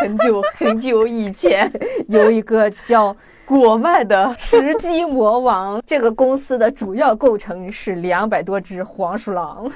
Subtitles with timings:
[0.00, 1.70] 很久很久以前，
[2.08, 3.14] 有一个叫
[3.44, 9.70] 果麦的吃鸡魔王，这个公司的主要构成是两百多只黄鼠狼。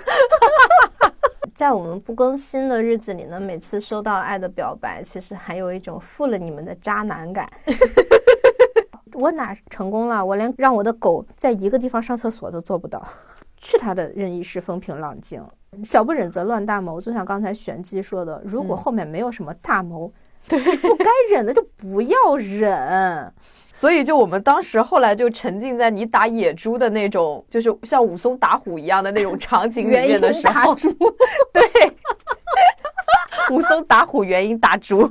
[1.55, 7.47] 在我们不更新的日子里呢，每次收到爱的表白，其实还有一种负了你们的渣男感。
[9.13, 10.25] 我哪成功了？
[10.25, 13.07] 我连让我的狗在一个地方上厕所都做不到。
[13.65, 15.43] 去他的任意是风平浪静，
[15.83, 17.01] 小不忍则乱大谋。
[17.01, 20.13] 就像刚才玄机说的，如果后面没有什么大谋，
[20.47, 23.33] 对，不该忍的就不要忍。
[23.73, 30.77] 所以，就我们当时后来就沉浸在你打野猪的那种，就是像武松打虎一样的那种场景里面的时候，
[31.53, 31.63] 对，
[33.51, 35.11] 武松打虎，原因打猪。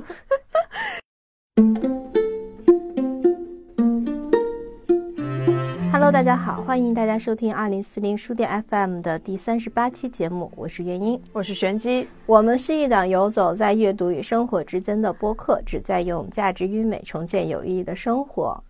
[6.04, 18.62] Hello，大家好，欢迎大家收听二零四零书店 FM 的第三十八期节目，我是元英，我是玄机，我们是一档游走在阅读与生活之间的播客，旨在用价值与美重建有意义的生活。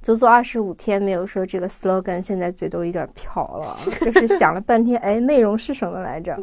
[0.00, 6.40] 足足二十五天没有说这个 slogan，现在嘴都有点瓢了，就是想了半天， 哎，内容是什么来着？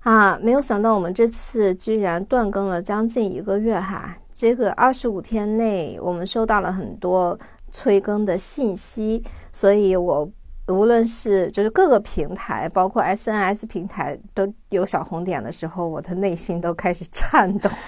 [0.00, 7.38] 啊，没有想到我们这次居然断更了将近一个月哈，这个二十五天内我们收到了很多。
[7.70, 10.30] 催更的信息，所以我
[10.68, 17.68] 无论是就是各个平台，包括 SNS 平台都有小红点的时候，我的内心都开始颤抖。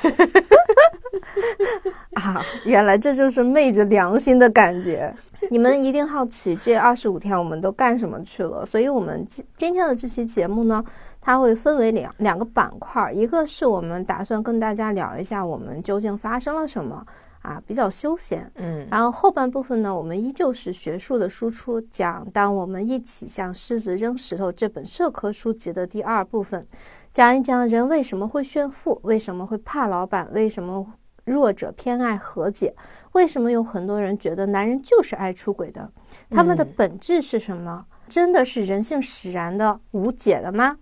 [2.15, 5.15] 啊，原来这就是昧着良心的感觉。
[5.51, 10.85] 你们一定好奇这二十五天我们都干什么去了，所以我们今今天的这期节目呢，
[11.21, 17.05] 它会分为两两个板块，一个是我们打算跟大家聊一下我们究竟发生了什么。
[17.43, 26.67] 啊，比较休闲，嗯，然后后半部分呢，我们依旧是学术的输出，讲当我们一起向狮子扔石头这本社科书籍的第二部分，
[27.13, 30.87] 讲一讲人为什么会炫富，为什么会怕老板，为什么
[31.25, 32.75] 弱者偏爱和解，
[33.13, 35.91] 为什么有很多人觉得男人就是爱出轨的，
[36.31, 37.87] 他们的本质是什么？
[38.09, 40.77] 真的是人性使然的无解的吗？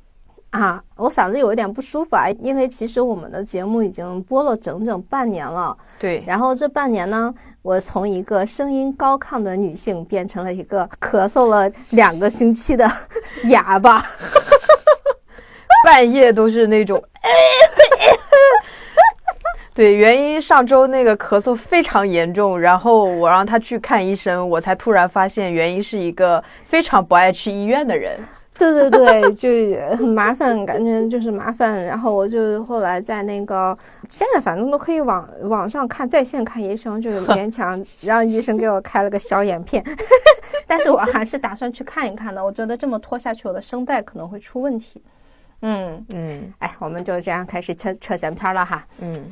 [0.51, 5.77] 啊，我嗓子有一点不舒服啊，因为其实我们的节目已经播了整整半年了。
[5.99, 12.91] 对，然后这半年呢，我从一个声音高亢的女性变成了一个咳嗽了两个星期的
[13.47, 14.05] 哑巴，
[15.87, 17.01] 半夜都是那种。
[19.73, 28.19] 对，原因上周那个咳嗽非常严重，然后我让他去看医生，我才突然发现原因是一个非常不爱去医院的人。
[28.61, 31.83] 对对对，就很麻烦，感觉就是麻烦。
[31.87, 33.77] 然后我就后来在那个，
[34.07, 39.83] 现在反正都可以网网上看在线看医生，就是勉强让医生给我开了个小眼片。
[40.67, 42.45] 但是我还是打算去看一看的。
[42.45, 45.03] 我觉得这么拖下去，我的声带可能会出问题。
[45.63, 48.87] 嗯嗯，哎，我们就这样开始扯扯闲篇了哈。
[49.01, 49.25] 嗯。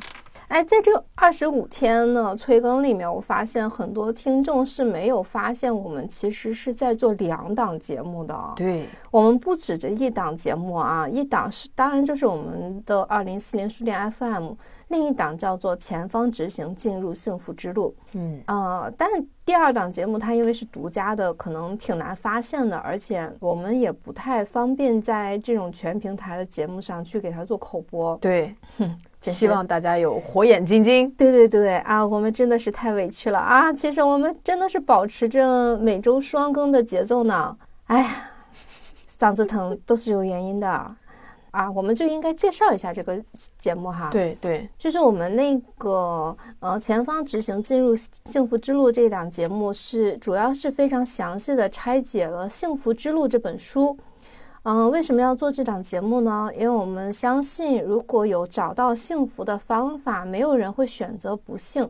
[0.48, 8.34] 哎，在这二十五天呢催更里面，我发现很多听众是没有发现我们其实是在做两档节目的。
[8.56, 14.52] 对，我们不止这一档节目啊，一档是当然就是我们的二零四零书店 FM，
[14.88, 17.94] 另一档叫做前方直行进入幸福之路。
[18.12, 19.06] 嗯，呃，但
[19.44, 28.16] 第二档节目它因为是独家的，可能挺难发现的，而且我们也不太方便在这种全平台的节目上去给它做口播。
[28.16, 28.98] 对，哼。
[29.20, 31.10] 希望大家有火眼金睛。
[31.18, 33.72] 对对对啊，我们真的是太委屈了啊！
[33.72, 37.56] 其实我们真的是保持着每周双更的节奏呢。
[37.86, 38.10] 哎呀，
[39.18, 40.68] 嗓子疼都是有原因的
[41.50, 41.70] 啊！
[41.72, 43.20] 我们就应该介绍一下这个
[43.58, 44.08] 节目哈。
[44.12, 53.96] 对对，就是我们那个呃前方直行进入幸福之路这档节目是主要是非常详细的拆解了《幸福之路》这本书。
[54.64, 56.50] 嗯，为什么要做这档节目呢？
[56.54, 61.88] 因为我们相信，如果有找到幸福的方法，没有人会选择不幸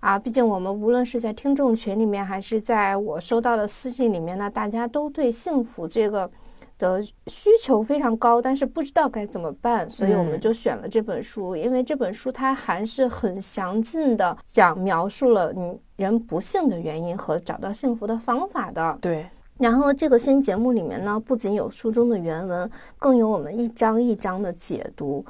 [0.00, 0.18] 啊。
[0.18, 6.30] 毕竟我们无论是在听众群里面，还是在我收到的私信里面呢，大家都对幸福这个
[6.78, 11.56] 的需求非常高，但是不知道该怎么办，所以我们就选了这本书。
[11.56, 18.98] 因为这本书它还是很详尽的讲描述了你人不幸的原因和找到幸福的方法的。
[19.00, 19.26] 对。
[19.60, 22.68] 然后这个新节目里面呢，不仅有书中的原文，
[22.98, 25.22] 更有我们一章一章的解读，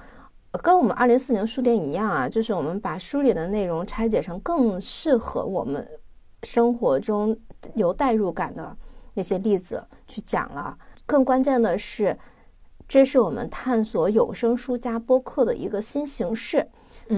[0.63, 5.85] 跟我们二零四零书店一样啊，就是我们把书里的内容拆解成更适合我们
[6.45, 7.37] 生活中
[7.75, 8.77] 有代入感的
[9.15, 10.79] 那些例子去讲了。
[11.05, 12.17] 更关键的是，
[12.87, 16.69] 这是我们探索有声书加播客的一个新形式。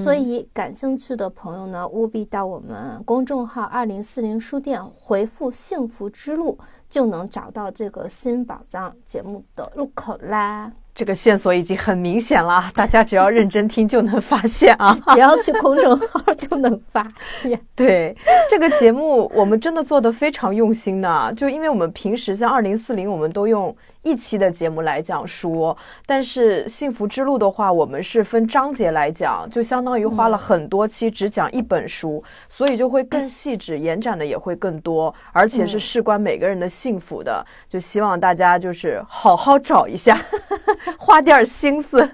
[0.03, 6.59] 所以，感兴趣的朋友呢，务必到我们公众号“二零四零书店”回复“幸福之路”，
[6.93, 10.71] 就能找到这个新宝藏节目的入口啦。
[10.95, 14.95] 这个线索已经很明显了， 大家只要认真听就能发现啊！
[15.15, 17.11] 只要去公众号就能发
[17.41, 17.59] 现。
[17.75, 18.15] 对
[18.51, 37.45] 这个节目，我们真的做的非常用心的，就因为我们平时像二零四零，我们都用一期的节目来讲书，但是幸福之路的话，我们是分章节来讲，就相当于花了很多期只讲一本书，所以就会更细致，延展的也会更多，而且是事关每个人的幸福的。
[37.69, 40.21] 就希望大家就是好好找一下。
[40.99, 42.09] 花点心思，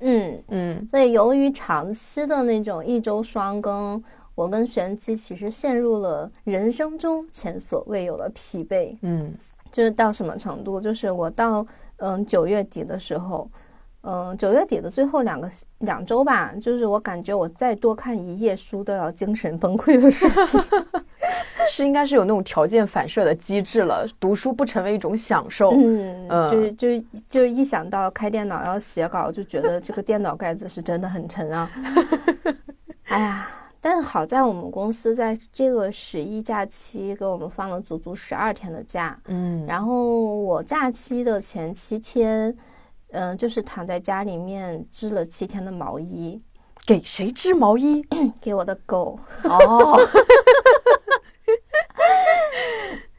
[0.00, 4.02] 嗯嗯，所以由于长期的那种一周双更，
[4.34, 8.96] 我跟玄机其实陷入了人生中前所未有的疲惫。
[9.02, 9.34] 嗯，
[9.70, 10.80] 就是到什么程度？
[10.80, 13.50] 就是我到嗯九月底的时候。
[14.02, 15.46] 嗯，九月底的最后两个
[15.80, 20.58] 两周吧，就是我感觉我再多看一页书都要精神崩溃的时候，
[21.68, 25.74] 是应该是有那种条件反射的机制了，读书不成为一种享受。
[25.76, 26.88] 嗯，就是就
[27.28, 31.70] 就一想到开电脑要写稿，就觉得这个电脑盖子是真的很沉啊。
[33.04, 33.46] 哎呀，
[33.80, 39.18] 但是好在我们公司在这个十一假期给我们放了足足十二天的假。
[39.26, 42.56] 嗯，然后我假期的前七天。
[43.12, 46.40] 嗯，就是躺在家里面织了七天的毛衣，
[46.86, 48.00] 给谁织毛衣？
[48.40, 49.18] 给我的狗。
[49.42, 49.98] 哦，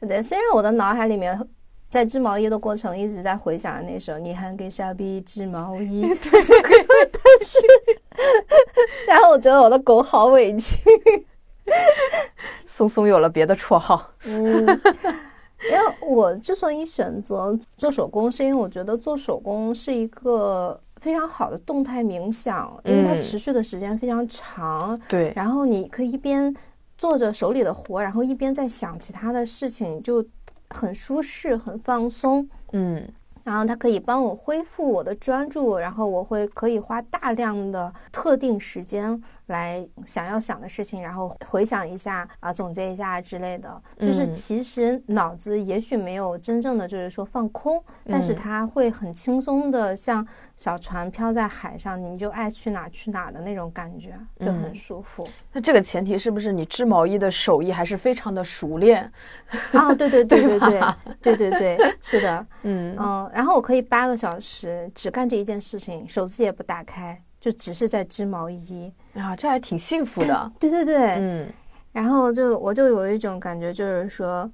[0.08, 1.38] 对，虽然我的脑海里面
[1.92, 6.52] 在织毛衣的过程一直在回想那首《你还给傻逼织毛衣》， 但是，
[6.88, 7.58] 但是，
[9.06, 10.80] 然后我觉得我的狗好委屈。
[12.66, 14.10] 松松有了别的绰号。
[14.24, 14.66] 嗯。
[15.70, 24.98] 因为我之所以选择做手工，是因为我觉得做手工是一个非常好的动态冥想，因为它持续的时间非常长。
[25.10, 26.56] 对，然后你可以一边
[26.96, 30.24] 做着手里的活，然后一边在想其他的事情，就
[30.72, 32.48] 很舒适、很放松。
[32.72, 33.08] 嗯，
[33.44, 39.22] 然后它可以帮我恢复我的专注，然后我会可以花大量的特定时间。
[39.46, 43.82] 来想要想的事情，然后回想一下啊，总结一下之类的。
[43.98, 55.28] 就是其实脑子也许没有真正的，就是说放空，但是它会很轻松的，像小船飘在海上，你就爱去哪去哪的那种感觉，就很舒服。
[55.52, 59.10] 那这个前提是不是你织毛衣的手艺还是非常的熟练？
[59.72, 60.80] 啊，对对对 对对
[61.20, 62.46] 对对对，是的。
[62.62, 62.96] 嗯，
[63.32, 67.20] 然后我可以八个小时只干这一件事情，手机也不打开。
[67.42, 70.50] 就只是在织毛衣啊，这还挺幸福的。
[70.60, 71.48] 对对对，嗯，
[71.90, 74.48] 然后就我就有一种感觉，就是说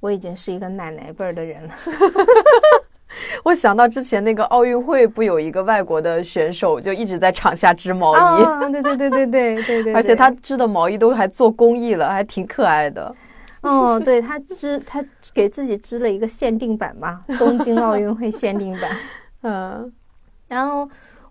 [0.00, 1.74] 我已经是一个奶奶辈儿的人了。
[3.42, 8.18] 我想到之前那个奥运会，不有一个外国的选手就一直在场下织毛衣？
[8.44, 9.94] 啊，对对对对对对对。
[9.94, 13.16] 而且他织的毛衣都还做公益了，还挺可爱的。
[13.62, 15.02] 哦，对他织，他
[15.32, 18.94] 给自己织了一个限定版嘛，东京奥运会限定版。
[19.40, 19.90] 嗯，
[20.48, 20.86] 然后。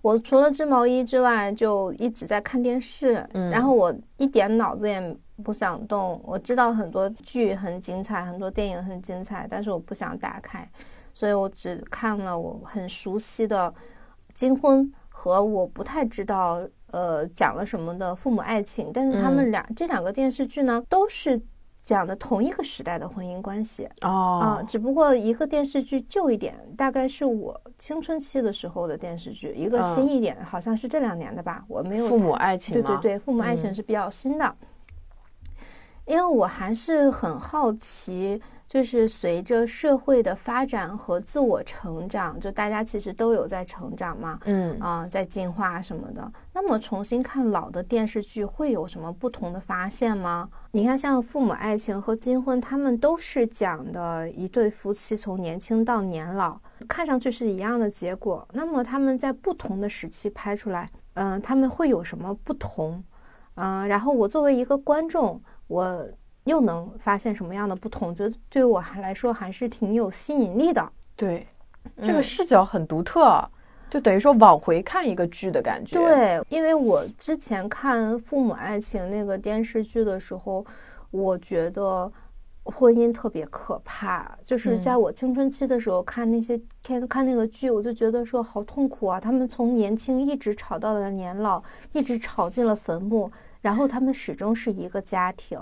[0.05, 6.21] 我除了织毛衣之外，就一直在看电视，然后我一点脑子也不想动。
[6.23, 10.69] 我知道很多剧很精彩，很多电影很精彩，但是我不想打开，
[11.11, 13.67] 所以我只看了我很熟悉的
[14.31, 16.61] 《金婚》和我不太知道
[16.91, 21.41] 呃讲了什么的《父母爱情》，但是他们俩这两个电视剧呢都是。
[21.85, 32.07] 讲的同一个时代的婚姻关系哦啊，只不过一个电视剧旧一点，大概是我青春期的时候的电视剧；一个新一点，好像是这两年的吧，我没有。
[32.07, 34.55] 父母爱情对对对，父母爱情是比较新的，
[36.05, 38.41] 因为我还是很好奇。
[38.75, 46.29] 就是随着社会的发展和自我成长，就大家其实都有在成长嘛，嗯啊，在进化什么的。
[46.51, 50.49] 那么重新看老的电视剧会有什么不同的发现吗？
[50.71, 58.45] 你看，像《父母爱情》和《金婚》，他们都是讲的一对夫妻从年轻到年老，看上去是一样的结果。
[58.51, 63.01] 那么他们在不同的时期拍出来，嗯，他们会有什么不同？
[63.53, 66.05] 嗯，然后我作为一个观众，我。
[66.45, 68.15] 又能发现什么样的不同？
[68.15, 70.91] 觉得对我还来说还是挺有吸引力的。
[71.15, 71.45] 对，
[72.01, 73.43] 这个视角很独特，
[73.89, 75.95] 就等于说往回看一个剧的感觉。
[75.95, 80.65] 对，因为我之前看《父母爱情》那个电视剧的时候，
[81.11, 82.11] 我觉得
[82.63, 84.37] 婚姻特别可怕。
[84.43, 89.19] 就是在我青春期的时候看那些看看那个剧，我就觉得说好痛苦啊！
[89.19, 95.59] 他们从年轻一直吵到了年老，一直吵进了坟墓，然后他们始终是一个家庭。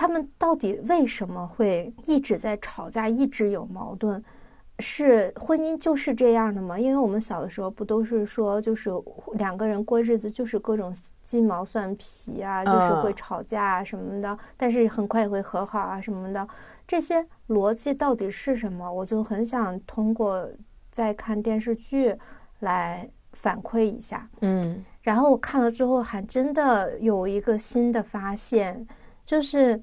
[0.00, 4.24] 他们到底为什么会一直在吵架，一直有矛盾？
[4.78, 6.80] 是婚姻就是这样的吗？
[6.80, 8.90] 因为我们小的时候不都是说，就是
[9.34, 10.90] 两个人过日子就是各种
[11.22, 16.48] 鸡毛蒜皮啊，就是会吵架啊什么的，但是很快也会和好啊什么的。
[16.88, 18.90] 这些逻辑到底是什么？
[18.90, 20.48] 我就很想通过
[20.90, 22.16] 在看电视剧
[22.60, 24.26] 来反馈一下。
[24.40, 28.86] 嗯，然后我看了之后，还真的有一个新的发现，
[29.26, 29.78] 就是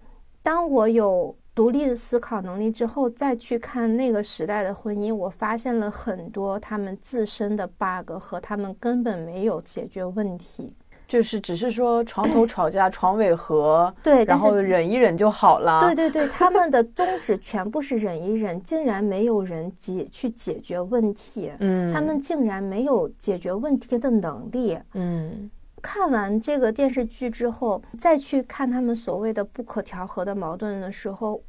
[0.47, 10.73] 当我有独立的思考能力之后，再去看那个时代的婚姻，我发现了很多他们自身的 bug 和他们根本没有解决问题。
[11.05, 15.81] 就是只是说床头吵架床尾和，对，然后忍一忍就好了。
[15.81, 21.51] 对对对，他们的宗旨全部是忍一忍，竟然没有人解去解决问题。
[21.59, 24.77] 嗯，他们竟然没有解决问题的能力。
[24.93, 25.49] 嗯，
[25.81, 31.41] 看完这个电视剧之后，再去看他们所谓的不可调和的矛盾的时候，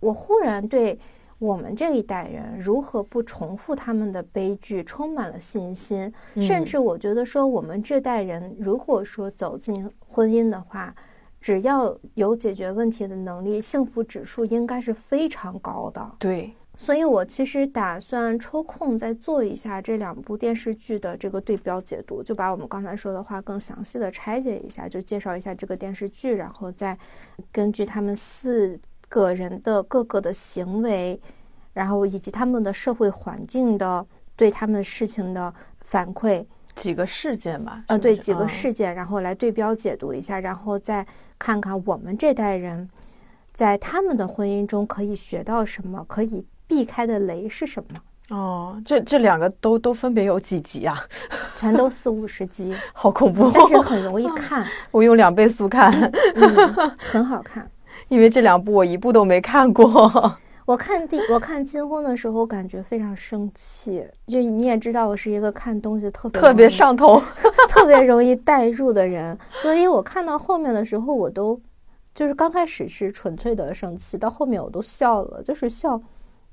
[0.00, 0.98] 我忽然对。
[1.40, 6.12] 我们这一代人如何不重复他们的悲剧，充满了信心。
[6.36, 10.94] 甚至我觉得说，我们这代人如果说走进婚姻的话，
[11.40, 16.12] 只要有解决问题的能力，幸福指数应该是非常高的。
[16.18, 26.98] 对，所以我其实打算抽空再做一下这两部电视剧的这个对标解读，就把我们刚才说的话更详细的拆解一下，就介绍一下这个电视剧，然后再
[27.52, 28.78] 根据他们四。
[29.12, 31.20] 个人的各个的行为，
[31.72, 34.06] 然后以及他们的社会环境的
[34.36, 36.46] 对他们事情的反馈，
[36.76, 41.04] 几个事件吧，呃，对几个事件，然后来对标解读一下，然后再
[41.40, 42.88] 看看我们这代人
[43.52, 48.36] 在他们的婚姻中可以学到什么，可以避开的雷是什么。
[48.36, 51.04] 哦，这这两个都都分别有几集啊？
[51.56, 54.64] 全都四五十集， 好恐怖，但是很容易看。
[54.92, 55.92] 我用两倍速看，
[56.98, 57.68] 很好看。
[58.06, 60.38] 因为这两部我一部都没看过。
[60.64, 64.06] 我看第我看金婚的时候，感觉非常生气。
[64.28, 67.20] 就你也知道，我是一个看东西特别特别上头、
[67.68, 71.60] 特别容易代入的人，所以我看到后面的时候，我都
[72.14, 76.00] 就是刚开始是纯粹的生气，到后面我都笑了，就是笑。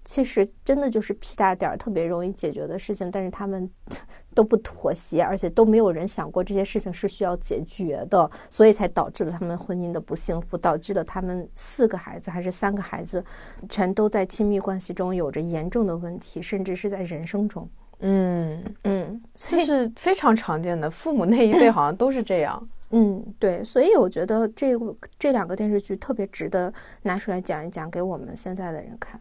[0.08, 3.70] 其实真的就是屁大点儿，特别容易解决的事情，但是他们
[4.34, 13.22] 都不妥协，而且都没有人想过这些事情是需要解决的，所以才导致了他们婚姻的不幸福，导致了他们四个孩子还是三个孩子，
[13.68, 17.70] 全都在亲密关系中有着严重的问题，甚至是在人生中。
[18.00, 22.66] 嗯嗯，这是非常常见的，父母那一辈好像都是这样。
[22.92, 24.72] 嗯，对，所以我觉得这
[25.20, 29.20] 这两个电视剧特别值得拿出来讲一讲，给我们现在的人看。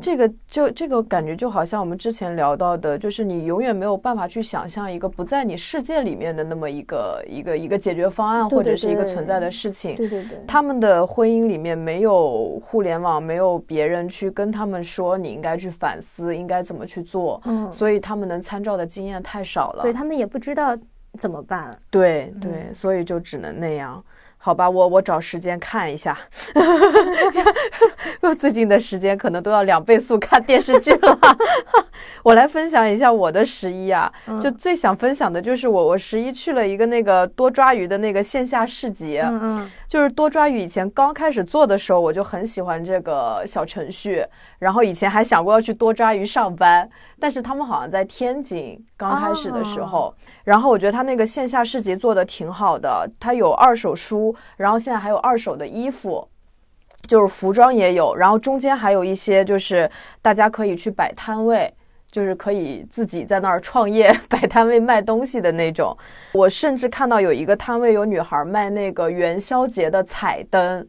[0.00, 9.96] 这个就这个感觉就好像我们之前聊到的，就是你永远没有办法去想象一个不在你世界里面的那么一个一个一个解决方案或者是一个存在的事情。
[9.96, 17.40] 对对对，他们的婚姻里面没有互联网，没有别人去跟他们说你应该去反思，应该怎么去做。
[17.44, 20.76] 嗯，所以他们能参照的经验太少了，对他们也不知道
[21.18, 21.76] 怎么办。
[21.90, 24.02] 对对，所以就只能那样。
[24.46, 26.16] 好吧，我我找时间看一下。
[28.38, 31.18] 最近的时间可能都要两倍速看电视剧了。
[32.22, 39.18] 我来分享一下我的十一啊，就最想分享的就是我我十一去了一个那个多抓鱼的那个线下市集。
[39.18, 44.24] 嗯嗯，就是多抓鱼以前刚开始做的时候，我就很喜欢这个小程序，
[44.58, 46.88] 然后以前还想过要去多抓鱼上班，
[47.20, 50.14] 但是他们好像在天津刚开始的时候。
[50.44, 56.28] 然后我觉得他那个线下市集做的挺好的，他有二手书，然后现在还有二手的衣服，
[57.08, 59.90] 就是服装也有，然后中间还有一些就是
[60.22, 61.72] 大家可以去摆摊位，
[62.16, 65.94] 就是可以自己在那儿创业 摆摊位卖东西的那种。
[66.32, 70.88] 我甚至看到有一个摊位有女孩卖那个元宵节的彩灯。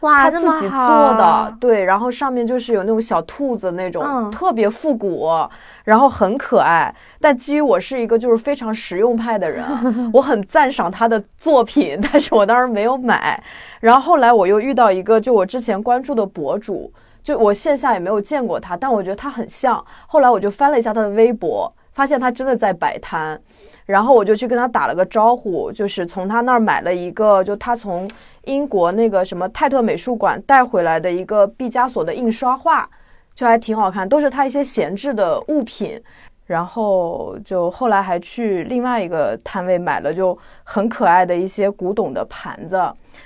[0.00, 0.78] 哇，他自己做
[1.16, 5.30] 的，对，然后上面就是有那种小兔子那种，特别复古，
[5.84, 6.94] 然后很可爱。
[7.18, 9.64] 但基于我是一个就是非常实用派的人，
[10.12, 13.42] 我很赞赏他的作品，但是我当时没有买。
[13.80, 19.84] 然后后来我又遇到一个就我之前关注的博主，就我线下也没有见过他，但我觉得他很像。
[20.06, 23.40] 后来我就翻了一下他的微博，发现他真的在摆摊。
[23.86, 28.08] 然后我就去跟他打了个招呼，就是从他那儿买了一个，就他从
[28.44, 32.88] 英国那个什么泰特美术馆带回来的一个毕加索的印刷画，
[33.34, 36.00] 就还挺好看，都是他一些闲置的物品。
[36.46, 42.76] 然后就后来还去另外一个摊位买了，就很可爱的一些古董的盘子。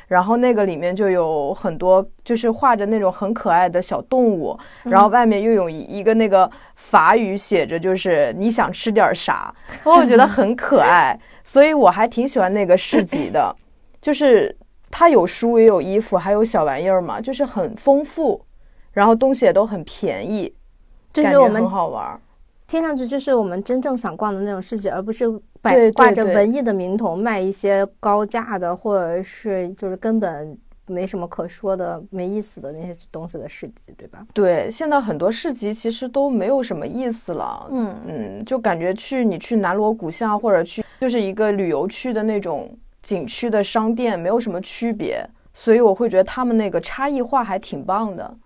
[0.06, 13.54] 然后那个里面就有很多，就是画着那种很可爱的小动物，然后外面又有一个那个法语写着，就是你想吃点啥， 我觉得很可爱，所以我还挺喜欢那个市集的，
[14.00, 14.54] 就是
[14.90, 18.44] 它有书也有衣服，还有小玩意儿嘛，就是很丰富，
[18.92, 20.52] 然后东西也都很便宜，
[21.14, 22.20] 感觉很好玩。
[22.74, 25.30] 听上去就是我们真正想逛的那种市集，而不是
[25.62, 34.26] 摆挂着文艺的名头卖一些高价的，或者是就是根本没什么可说的、没意思的那些东西的市集，对吧？
[34.32, 37.68] 对，现在很多市集其实都没有什么意思了。
[37.70, 45.24] 嗯嗯，就感觉去你去南锣鼓巷或者去就是一个旅游区的那种景区的商店，没有什么区别。
[45.56, 48.36] 所以我会觉得他们那个差异化还挺棒的。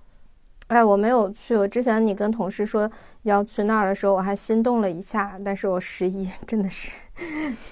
[0.68, 1.56] 哎，我没有去。
[1.56, 2.90] 我之前你跟同事说
[3.22, 5.36] 要去那儿的时候，我还心动了一下。
[5.44, 6.90] 但是我十一真的是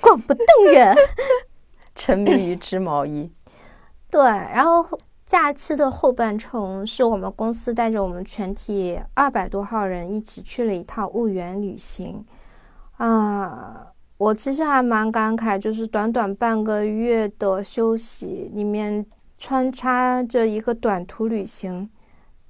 [0.01, 0.97] 逛不动人，
[1.95, 3.31] 沉迷于织毛衣。
[4.11, 4.87] 对，然后
[5.27, 12.25] 假期的后半程是我们公司带着我们全体二百多号人一起去了一趟婺源旅行。
[12.97, 19.05] 啊，我其实还蛮感慨，就是短短半个月的休息里面
[19.37, 21.91] 穿插着一个短途旅行。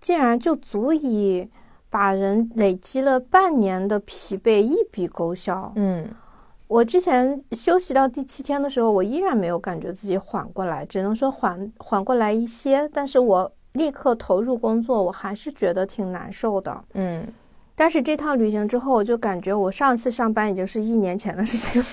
[0.07, 1.51] 竟然就足以
[1.91, 5.73] 把人累积了半年的疲惫一笔勾销。
[5.75, 6.09] 嗯，
[6.69, 12.89] 我之前休息到第七天的时候，我依然没有感觉自己缓过来，只能说缓缓过来一些。
[12.93, 16.85] 但是我立刻投入工作，我还是觉得挺难受的。
[16.95, 17.27] 嗯，
[17.75, 21.83] 但是这趟旅行之后，我就感觉我上次上班已经是一年前的事情。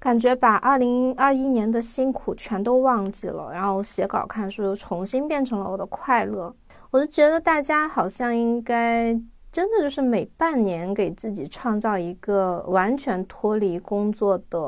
[0.00, 6.52] 感觉把二零二一年的辛苦全都忘记了，然后写稿看书又重新变成了我的快乐。
[6.90, 9.12] 我就觉得大家好像应该
[9.52, 14.58] 真的就是每半年给自己创造一个完全脱离工作的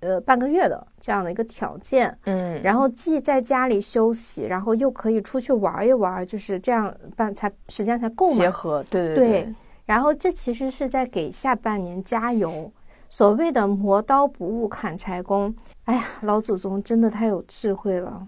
[0.00, 8.36] 呃半个月的这样的一个条件，嗯，然后既在家里休息，然后又可以出去玩一玩，就是这样办才时间才够嘛。
[8.36, 9.54] 结合，对对对。
[9.84, 12.72] 然后这其实是在给下半年加油。
[13.08, 18.26] 所谓的磨刀不误砍柴工，哎呀，老祖宗真的太有智慧了。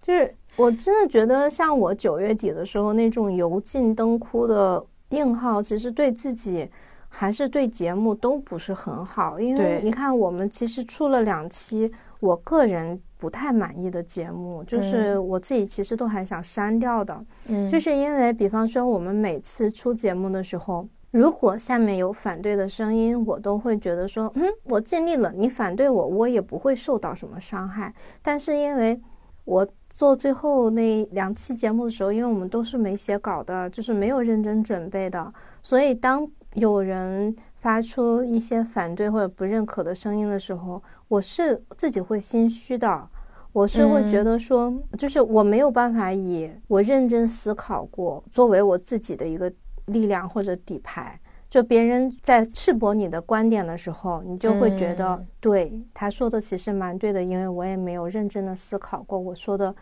[0.00, 6.68] 就是我真的觉得，像我九月底的时候那种油尽灯枯的定号，其实对自己
[7.08, 9.38] 还是对节目都不是很好。
[9.38, 17.24] 因为你看，我们其实出了两期我个人不太满意的节目，就是我自己其实都还想删掉的。
[17.48, 20.86] 嗯，就是因为，比方说我们每次出节目的时候。
[21.12, 27.94] 如果下面有反对的声音，我都会觉得说，嗯，我尽力了，你反对我，我也不会受到什么伤害。
[28.22, 28.98] 但是因为
[29.44, 35.30] 我做最后那两期节目的时候，因为我们都是没写稿的，就是没有认真准备的，
[35.62, 43.06] 所以当有人发出一些反对或者不认可的声音的时候，我是自己会心虚的，
[43.52, 49.52] 我是会觉得说，就是我没有办法以我认真思考过作为我自己的一个。
[49.86, 51.18] 力量或者底牌，
[51.50, 59.74] 就别人在赤膊你的观点的时候，你就会觉得对他说的其实蛮对的，因为我也没有认真的思考过，我说的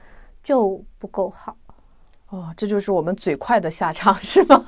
[0.43, 1.57] 就不够好。
[2.31, 4.63] 哦，这就是我们嘴快的下场 是吗？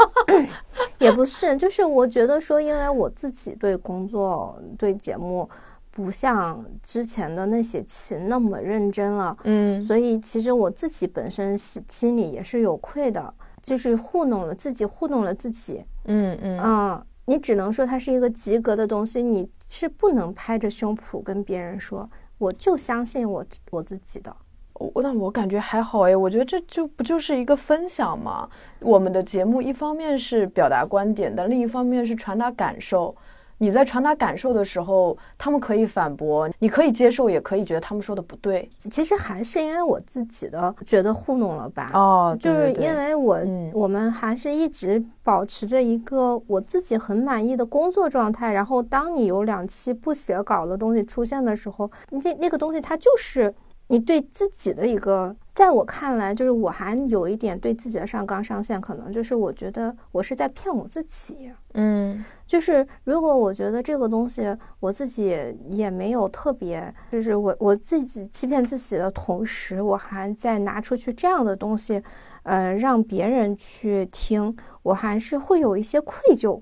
[0.98, 5.48] 也不是，就是我觉得说，因为我自己对工作、对节目
[5.90, 13.32] 不像之前的那些期那么认真了，嗯，所以其实我自己本身心心里也是有愧的。
[13.62, 15.84] 就是糊弄了自己，糊弄了自己。
[16.06, 24.34] 嗯嗯啊，你只能说它是一个及格的东西，你是不能拍着胸脯跟别人说，我就相信我我自己的。
[24.74, 28.48] 我那我感觉还好哎，我觉得这就不就是一个分享嘛？
[28.80, 33.14] 我们的节目一方面是表达观点，但另一方面是传达感受。
[33.62, 38.68] 你在传达感受的时候，他们可以反驳，你可以接受，也可以觉得他们说的不对。
[38.76, 41.88] 其实还是因为我自己的觉得糊弄了吧？
[41.94, 43.38] 哦，就是因为我
[43.72, 48.52] 我们还是一直保持着一个我自己很满意的工作状态。
[48.52, 53.54] 然后当你有两期不写稿的东西出现的时候，那那个东西它就是
[53.92, 55.36] 你对自己的一个。
[55.54, 61.52] 在我看来，就是我还有一点对自己的上纲上线，可能就是我觉得我是在骗我自己。
[61.74, 65.36] 嗯，就是如果我觉得这个东西我自己
[65.68, 72.02] 也没有特别，就是我我自己欺骗自己的同时，我还在拿出去这样的东西，
[72.44, 76.58] 呃，让别人去听，我还是会有一些愧疚。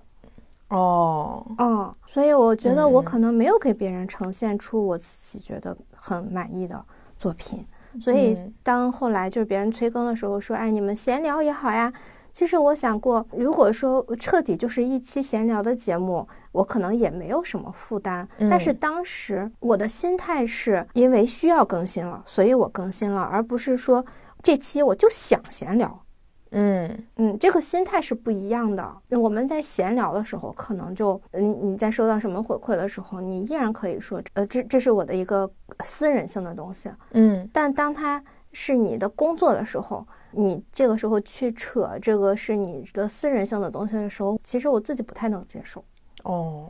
[0.66, 6.84] 哦，哦，所以我觉得我可能没有给别人呈现出我自己觉得很满意的
[7.20, 7.64] 作品。
[8.00, 11.92] 所以，当后来就是别人催更的时候，说：“哎，你们闲聊也好呀。”
[12.32, 18.28] 其实我想过，如果说彻底就是一期闲聊的节目，我可能也没有什么负担。
[18.48, 24.06] 但是当时我的心态是因为需要更新了，所以我更新了，而不是说
[24.40, 26.04] 这期我就想闲聊。
[26.50, 28.96] 嗯嗯，这个心态是不一样的。
[29.10, 35.50] 我们在闲聊的时候，可能就嗯，你在收到什么回馈的时候，你依然可以说，呃，这这是我的一个
[35.84, 36.90] 私人性的东西。
[37.12, 45.84] 嗯，但当它是你的工作的时候，你这个时候去扯这个是你的私人性的东西的时候，其实我自己不太能接受。
[46.24, 46.68] 哦，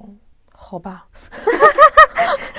[0.62, 1.06] 好吧。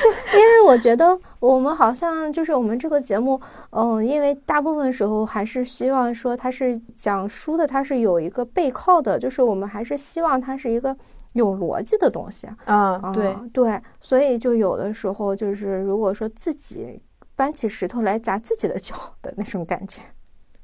[0.01, 10.97] 对，因为我觉得我们好像就是我们这个节目，嗯，因为大部分时候还是希望说它是讲书的，它是有一个背靠的，就是我们还是希望它是一个
[11.33, 12.97] 有逻辑的东西啊。
[13.13, 16.99] 对对，所以就有的时候就是如果说自己
[17.35, 20.01] 搬起石头来砸自己的脚的那种感觉，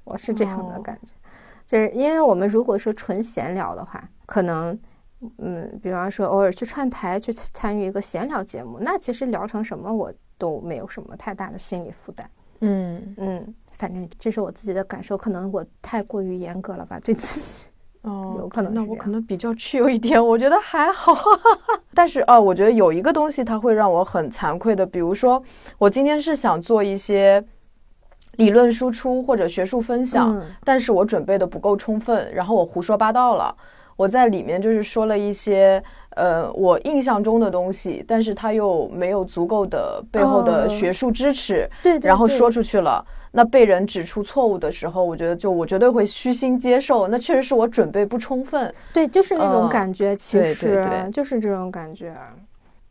[0.04, 1.14] 我是这样的感觉，
[1.68, 4.78] 就是因为我们如果说纯闲聊的话，可能。
[5.40, 12.30] 嗯，比方说偶尔去串台去参与一个闲聊节目，那其实聊成什么我都没有什么太大的心理负担。
[12.62, 17.68] 嗯嗯，反正这是我自己的感受，可能我太过于严格了吧，对自己。
[18.04, 21.14] 哦，有可能那我可能比较去有一点，我觉得还好。
[21.94, 25.42] 但是啊，我觉得有一个东西它会让我很惭愧的，比如说
[25.80, 27.44] 我今天是想做一些
[28.34, 33.56] 理论输出或者学术分享，但是我准备的不够充分，然后我胡说八道了。
[33.98, 52.16] 我在里面就是说了一些，呃，我印象中的东西，但是他又没有足够的背后的学术支持，对，然后说出去了，那被人指出错误的时候，我觉得就我绝对会虚心接受，那确实是我准备不充分，对，就是那种感觉，其实就是这种感觉。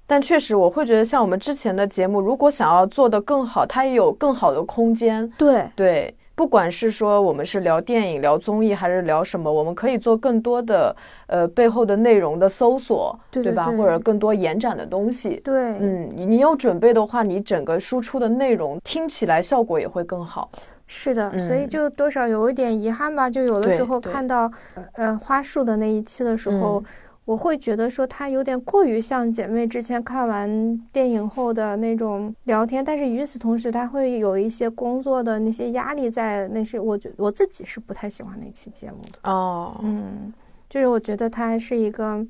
[0.09, 5.69] 但确实，我会觉得像我们之前的节目，如果想要做得更好，它也有更好的空间，对。
[5.75, 6.15] 对。
[6.37, 10.95] 不管是说我们是聊电影、聊综艺，还是聊什么，我们可以做更多的
[11.29, 13.65] 呃背后的内容的搜索，对吧？
[13.73, 15.41] 或者更多延展的东西。
[15.43, 20.51] 对，嗯，你有准备的话，你整个输出的内容听起来效果也会更好。
[20.87, 23.31] 是的，所以就多少有一点遗憾吧。
[23.31, 24.49] 就有的时候看到
[24.93, 26.85] 呃花束的那一期的时候。
[27.27, 36.47] 我会觉得说他有点过于像姐妹之前看完电影后的那种聊天，但是与此同时，他会有一些工作的那些压力在。
[36.49, 40.33] 那是我觉我自己是不太喜欢那期节目的哦，嗯，
[40.71, 42.25] 就是我觉得它还是一个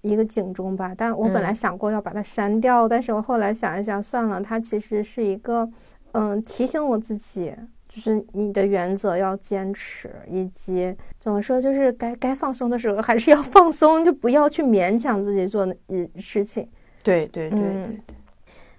[0.00, 0.94] 一个警钟吧。
[0.96, 5.68] 但我本来想过要把它删掉，但是我后来想一想，算了，它其实是一个
[6.12, 7.54] 嗯提醒我自己。
[7.92, 16.68] 就是你的原则要坚持，以及怎么说，就是该该放松的时候还是要 放松，就不要去勉强自己做嗯事情。
[17.02, 18.00] 对对对对对。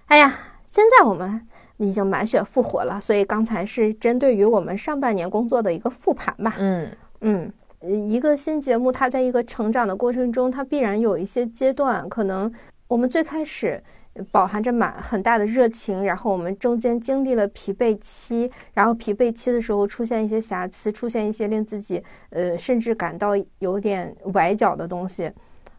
[0.06, 0.32] 哎呀，
[0.64, 1.46] 现在我们
[1.76, 6.54] 已经满血复活了，所以刚才是针对于我们上半年工作的一个复盘吧。
[6.58, 12.50] 嗯嗯，一个新节目，它在一个成长的过程中，它必然有一些阶段，可能
[12.88, 13.82] 我们最开始。
[14.30, 25.30] 饱含着满很大的热情，然后我们中间经历了疲惫期，然后疲惫期的时候出现一些瑕疵，出现一些令自己呃甚至感到有点崴脚的东西，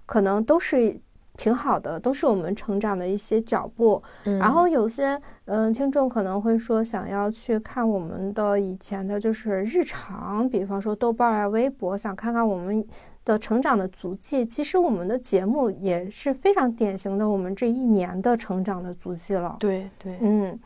[0.06, 1.00] 可能都是。
[1.36, 4.00] 挺好的，都是我们成长的一些脚步。
[4.24, 12.86] 然后有些嗯，听众可能会说想要去看我们的以前的，就是日常，比方说豆瓣啊、微博，想看看我们
[13.26, 14.46] 的成长的足迹。
[14.46, 19.58] 其实我们的节目也是非常典型的，我们这一年的成长的足迹了。
[19.60, 20.60] 对对，嗯。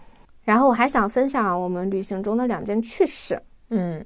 [0.43, 3.41] 然后我还想分享我们旅行中的两件趣事。
[3.70, 4.06] 嗯，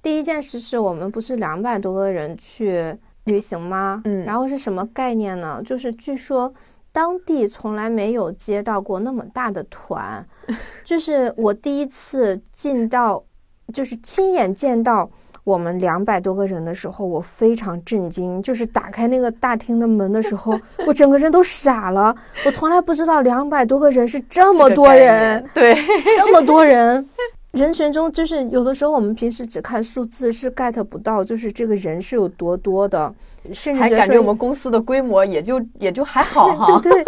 [0.00, 2.96] 第一件事是我们不是两百多个人去。
[3.24, 4.02] 旅行吗？
[4.04, 5.58] 嗯，然后是什么概念呢？
[5.64, 6.52] 就是据说
[6.92, 10.22] 当地从来没有接到过那么大的团，
[10.84, 13.24] 就是我第一次进到，
[13.72, 15.10] 就是亲眼见到
[15.44, 18.42] 我们两百多个人的时候，我非常震惊。
[18.42, 22.14] 就是打开那个大厅的门的时候， 我整个人都傻了。
[22.44, 25.76] 我从来不知道两百多个人是这么多人，对，
[26.16, 27.06] 这么多人。
[27.52, 33.14] 人群中，就是有的时候我们平时只看数字是 get 不到，就是这个人是有多多的，
[33.52, 36.80] 甚至还感觉我们公司的规模也就也就还好哈。
[36.82, 37.04] 对对。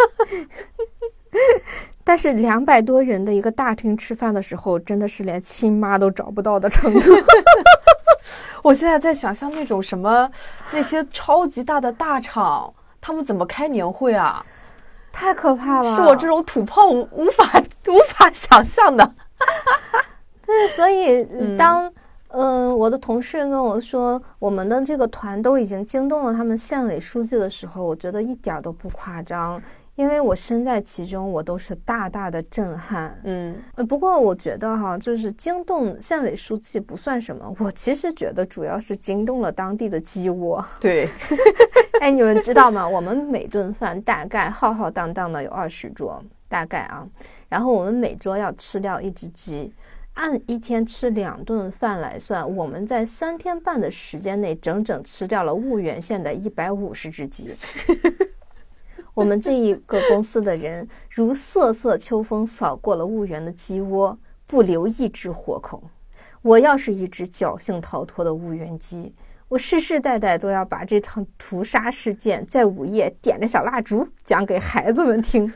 [2.05, 6.99] 但是两百多人的一个大厅吃饭的时候，真的是连亲妈都找不到的程度。
[8.63, 10.29] 我现在在想象那种什么
[10.71, 14.45] 那些超级大的大厂，他们怎么开年会啊？
[15.11, 17.43] 太可怕了，是我这种土炮无无法
[17.87, 19.13] 无法想象的。
[20.45, 21.25] 对，所以
[21.57, 21.91] 当
[22.29, 29.59] 嗯我的同事跟我说我们的这个团都已经惊动了他们县委书记的时候，我觉得一点都不夸张，
[29.97, 33.19] 因为我身在其中，我都是大大的震撼。
[33.23, 40.63] 嗯，不过我觉得哈，就是惊动县委书记不算什么，我其实觉得主要是惊动了当地的鸡窝。
[40.79, 41.09] 对，
[41.99, 42.87] 哎，你们知道吗？
[42.87, 47.03] 我们每顿饭大概浩浩荡荡的有二十桌，大概啊，
[47.49, 49.73] 然后我们每桌要吃掉一只鸡。
[50.13, 57.55] 按一天吃两顿饭来算，我们在三天半的时间内整整吃掉了婺源县的一百五十只鸡。
[59.17, 65.81] 我们这一个公司的人如瑟瑟秋风扫过了婺源的鸡窝，不留一只活口。
[66.43, 69.15] 我要是一只侥幸逃脱的婺源鸡，
[69.47, 75.51] 我世世代代都要把这场屠杀事件在午夜点着小蜡烛讲给孩子们听。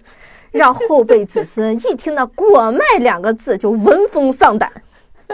[0.50, 4.72] 让后辈子孙一听到“果麦”两个字就闻风丧胆。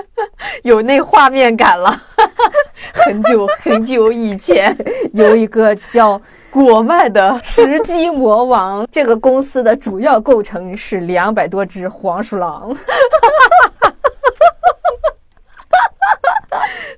[0.63, 2.01] 有那画面感了。
[2.93, 4.75] 很久很久以前，
[5.13, 12.75] 有一个叫果麦的吃鸡魔王，这个公司的主要构成是两百多只黄鼠狼。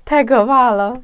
[0.04, 0.94] 太可怕了。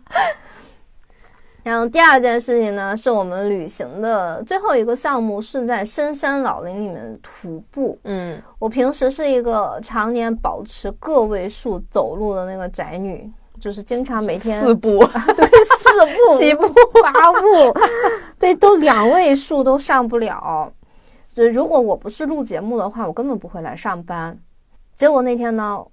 [1.66, 7.98] 然后第二件事情呢，是我们旅行的最后一个项目，是在深山老林里面徒步。
[8.04, 14.98] 嗯，我平时是一个常年保持个位数走路的那个宅女，就是经常每天四步，
[15.36, 15.44] 对，
[15.80, 17.76] 四步、七步、八步，
[18.38, 20.72] 对，都两位数都上不了。
[21.26, 24.38] 就如果我不是录节目的话，我根本不会来上班。
[24.94, 25.84] 结果那天呢？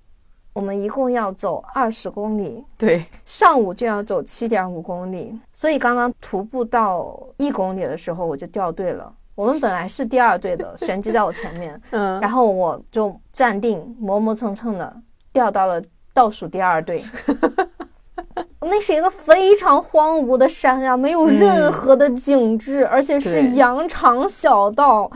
[0.54, 9.12] 我们一共要走二十公里，对，上午就要走七点五公里，所以刚刚徒步到一公里的时候我就掉队了。
[9.36, 14.96] 我们本来是第二队的， 玄机在我前面，嗯，然后我就站定，磨磨蹭蹭的
[15.32, 15.82] 掉到了
[16.13, 17.04] 倒数第二队。
[18.62, 25.12] 那是一个非常荒芜的山呀，没有任何的景致，而且是羊肠小道。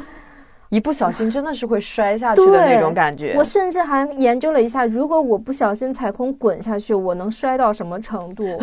[0.70, 3.34] 一不小心真的是会摔下去的那种感觉。
[3.38, 8.60] 我甚至还研究了一下，如果我不小心踩空滚下去，我能摔到什么程度？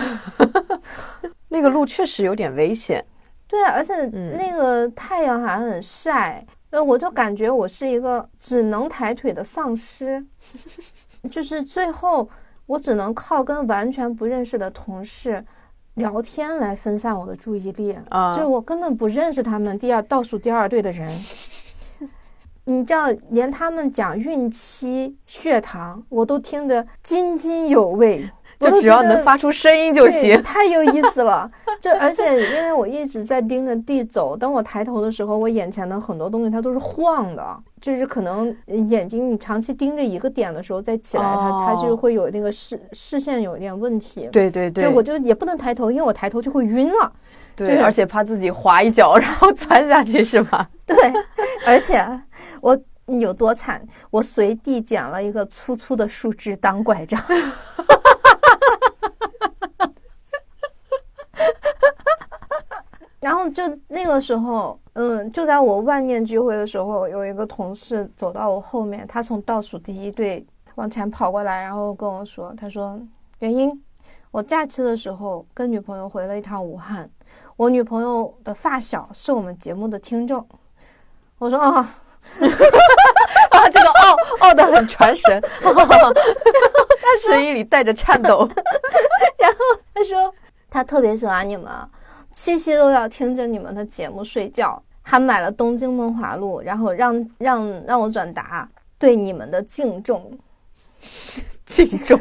[1.48, 3.04] 那个路确实有点危险。
[3.46, 10.24] 对，而且那个太阳还很晒，那我就感觉我是一个只能抬腿的丧尸。
[11.30, 12.28] 就是最后
[12.66, 15.42] 我只能靠跟完全不认识的同事
[15.94, 17.96] 聊天来分散我的注意力。
[18.10, 21.10] 啊，就是我根本不认识他们第二倒数第二队的人。
[22.64, 28.28] 你知道，连他们讲孕期血糖，我都听得津津有味。
[28.60, 31.50] 就只要能发出声音就行，太有意思了。
[31.78, 32.24] 就而且
[32.56, 37.44] 因为我一直在盯着地走，当我抬头的时候，我眼前的很多东西它都是晃的，
[37.80, 44.26] 就是可能眼睛你长期盯着一个点的时候再起来，它它就会有那个视视线有一点问题。
[44.32, 47.12] 对对对，就我就也不能抬头，因为我抬头就会晕了。
[47.56, 50.68] 对，而且怕自己滑一脚， 然后窜下去，是吧？
[50.86, 50.96] 对，
[51.66, 52.04] 而且
[52.60, 52.78] 我
[53.20, 57.20] 有多惨，我随地捡了一个粗粗的树枝当拐杖，
[63.20, 73.00] 然后就那个时候，嗯，就在我万念俱灰的时候，有一个同事走到我后面，他从倒数第一队往前跑过来，然后跟我说：“他说，
[73.38, 73.70] 原因，
[74.30, 77.08] 我假期的时候跟女朋友回了一趟武汉。”
[77.56, 80.44] 我女朋友的发小是我们节目的听众，
[81.38, 81.76] 我说啊，
[83.50, 85.72] 啊，这个傲傲的很传神，他
[87.22, 88.48] 声音里带着颤抖。
[89.38, 89.58] 然后
[89.94, 90.34] 他说
[90.68, 91.70] 他特别喜欢你们，
[92.32, 100.36] 七夕都要听着你们的节目睡觉，还买了《东京梦华录》，然后让让让我转达对你们的敬重，
[101.66, 102.18] 敬重。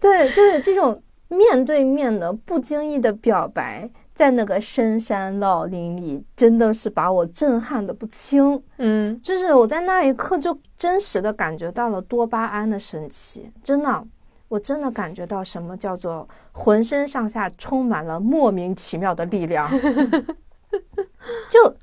[0.00, 1.02] 对，就是这种。
[1.28, 8.62] 面对面的不经意的表白，在那个深山老林里，真的是把我震撼的不轻。
[8.78, 14.06] 嗯，就是我在那一刻就真实的感觉到了多巴胺的神奇，真的，
[14.48, 19.68] 我真的感觉到什么叫做浑身上下充满了莫名其妙的力量，
[21.50, 21.76] 就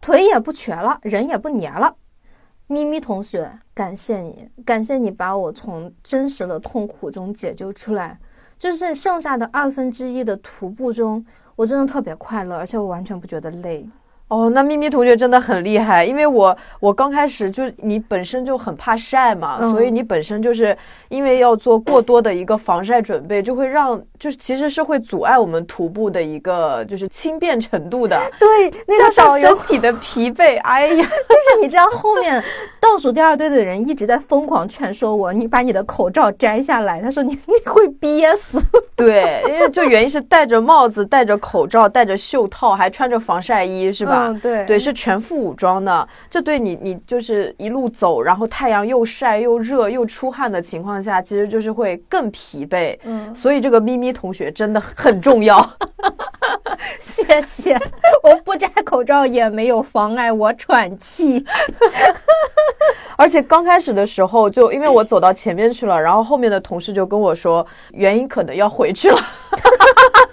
[0.00, 1.96] 腿也不瘸了，人也不黏了。
[2.66, 8.20] 咪咪同学，感谢你，感谢你把我从真实的痛苦中解救出来。
[8.58, 13.88] 就是剩下的二分之一的徒步中，我真的特别快乐，而且我完全不觉得累。
[14.28, 20.76] 哦，那咪咪同学真的很厉害，因为我我刚开始就你本身就很怕晒嘛，所以你本身就是
[21.08, 28.20] 因为要做过多的一个防晒准备，就会让就是其实是会阻碍我们徒步的一个就是轻便程度的。
[28.38, 32.42] 对，那个导游身体的疲惫，哎呀， 就是你知道后面
[32.78, 38.60] 倒数第二队的人一直在疯狂劝说我，你把你的口罩摘下来，他说你 你会憋死。
[38.94, 44.17] 对，因为就原因是戴着帽子、戴着口罩、戴着袖套，还穿着防晒衣，是吧？
[44.17, 46.08] 嗯，对，对，是全副武装的。
[46.30, 52.98] 这对你，你就是一路走，然后太阳又晒又热又出汗的情况下，其实就是会更疲惫。
[53.04, 55.68] 嗯，所以这个咪咪同学真的很重要。
[56.98, 57.76] 谢谢，
[58.22, 61.44] 我不摘口罩也没有妨碍我喘气。
[63.16, 69.18] 而且刚开始的时候，就因为我走到前面去了，然后后面的同事就跟我说，原因可能要回去了。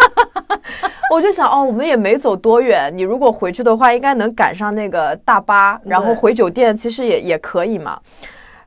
[1.11, 7.99] 我就想，哦，我们也没走多远，你如果回去的话，应该能赶上那个大巴，然后回酒店，其实也也可以嘛。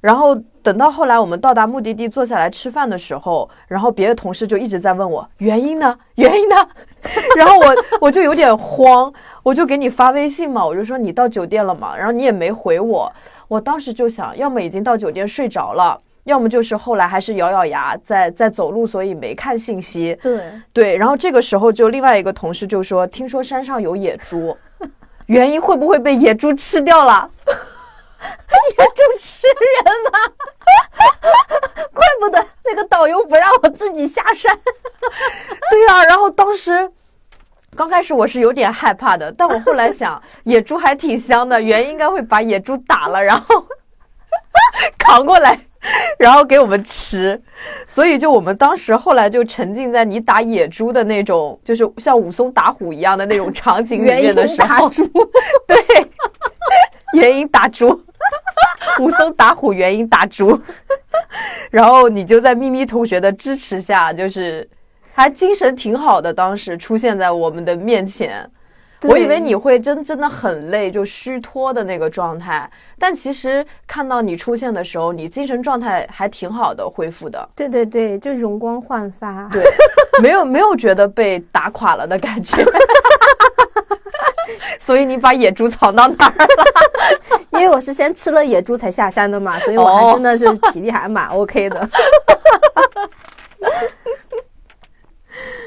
[0.01, 6.57] 然后等到后来我们到达目的地坐下来吃饭的时候，然后别的同事就一直在问我原因呢，原因呢，
[7.37, 11.97] 然后我我就有点慌，我就给你发微信嘛，我就说你到酒店了嘛？
[11.97, 13.13] 然后你也没回我，
[13.49, 20.15] 我当时就想，要么已经到酒店睡着了，要么就是后来还是咬咬牙在在走路，所以没看信息。
[20.23, 20.43] 对
[20.75, 24.55] 对，然后这个时候就另外一个同事就说，听说山上有野猪，
[25.27, 27.31] 原因会不会被野猪吃掉了？
[27.49, 30.19] 野猪吃人吗？
[31.95, 34.55] 怪不得那个导游不让我自己下山。
[35.71, 36.91] 对呀，然后当时
[37.75, 43.65] 刚开始我是有点害怕的，但我后来想，野猪还挺香的，原因应该会把野猪打了，然后
[44.99, 45.59] 扛过来，
[46.19, 47.41] 然后给我们吃。
[47.87, 54.91] 所以就我们当时后来就沉浸在你打野猪的那种，就是像武松打虎一样的那种场景里面的时候，
[55.67, 55.77] 对，
[57.15, 58.05] 原因打猪。
[59.01, 60.61] 武松打虎，原因打猪，
[61.71, 64.69] 然后你就在咪咪同学的支持下，就是
[65.15, 66.35] 还精神挺好的。
[66.35, 68.45] 当时出现在我们的面前，
[69.03, 72.69] 我以为你会真真的很累，就虚脱的那个状态。
[72.99, 77.49] 但其实看到你出现的时候，你精神状态还挺好的，恢复的。
[77.55, 79.63] 对对对，就容光焕发，对，
[80.21, 82.57] 没有没有觉得被打垮了的感觉。
[84.81, 86.47] 所以你把野猪藏到哪儿了？
[87.53, 91.89] 因为我是先吃了野猪才下山的嘛，所以我还真的是体力还蛮 OK 的。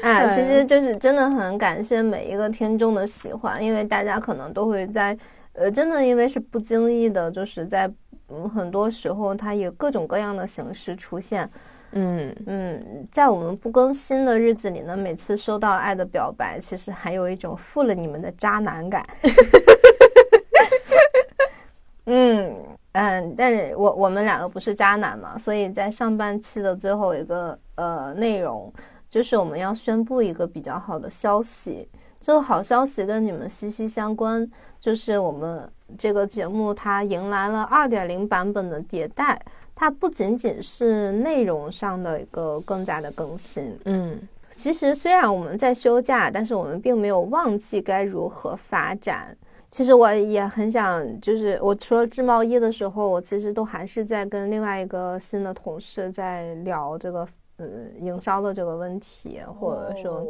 [0.02, 5.16] 哎，其实就是真的很感谢每一个听众的喜欢，因为大家可能都会在
[5.52, 7.88] 呃，真的因为是不经意的，就是在
[8.28, 11.48] 嗯很多时候它以各种各样的形式出现。
[11.92, 19.06] 嗯嗯，在我们不更新的日子里呢，每次收到爱的表白，其实还有一种负了你们的渣男感。
[22.06, 22.56] 嗯
[22.92, 28.72] 嗯，但是我我们两个不是渣男嘛，所以在上半期的最后一个呃内容，
[29.12, 31.86] 就是我们要宣布一个比较好的消息。
[32.18, 39.38] 这个好消息跟你们息息相关，就是我们这个节目它迎来了二点零版本的迭代。
[39.74, 49.36] 它不仅仅是内容上的一个更加的更新，嗯，其实虽然我们在休假，但是我们并没有忘记该如何发展。
[49.70, 57.26] 其实我也很想，就是我除了织毛衣的时候，我其实都还是在跟另外一个新的同事在聊这个
[57.62, 60.26] 呃营销的这个问题，或者说，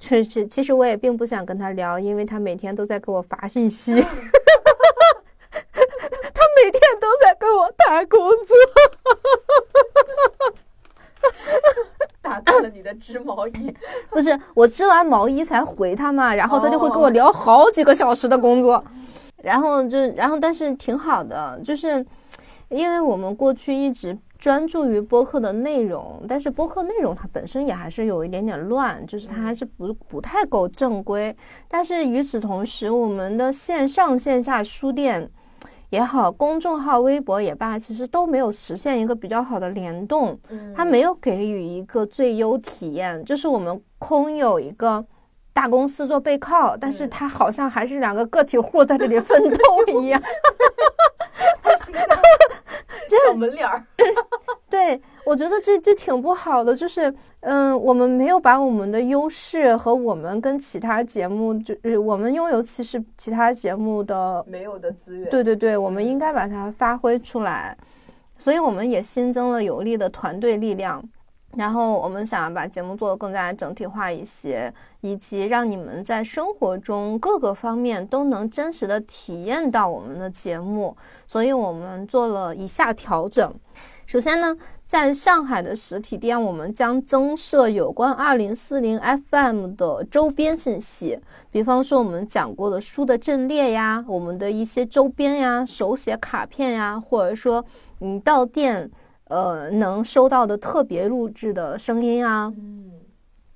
[0.00, 4.00] 确实，其实我也并不想跟他聊，因为他每天都在给我发信息。
[6.34, 8.56] 他每天都在跟我谈工作，
[12.22, 13.74] 打断了你的织毛衣。
[14.10, 18.82] 不是我织完毛衣才回他嘛，然后他就会跟我聊好几个小时的工作，
[19.42, 22.04] 然后就然后但是挺好的，就是
[22.68, 31.36] 因为我们过去一直专注于播客的内容，但是播客内容它本身也还是有一点点乱，就是它还是不不太够正规。
[31.68, 35.30] 但是与此同时，我们的线上线下书店。
[35.90, 40.36] 也好，公众号、微博也罢，其实都没有实现一个比较好的联动，
[40.74, 45.04] 它没有给予一个最优体验，就是我们空有一个
[45.52, 50.20] 大公司做背靠，但是它好像还是两个个体户在这里奋斗一样。
[53.28, 53.84] 小门脸儿，
[54.70, 67.76] 对我觉得这这挺不好的，就是嗯，我们没有把我们的优势和我们跟其他节目，就是我们拥有其实其他节目的没有的资源，对对对，我们应该把它发挥出来，
[68.38, 71.02] 所以我们也新增了有力的团队力量。
[71.56, 83.52] 然后我们想要把节目做得更加整体化一些，以及让你们在生活中各个方面都能真实的体验到我们的节目，所以我们做了以下调整。
[84.06, 88.98] 首先呢，在上海的实体店，我们将增设有关二零四零
[89.30, 97.62] FM 的周边信息，比方说我们讲过的书的阵列呀，我们的一些周边呀、手写卡片呀，或者说
[97.98, 98.90] 你到店。
[99.32, 102.92] 呃，能收到的特别录制的声音啊，嗯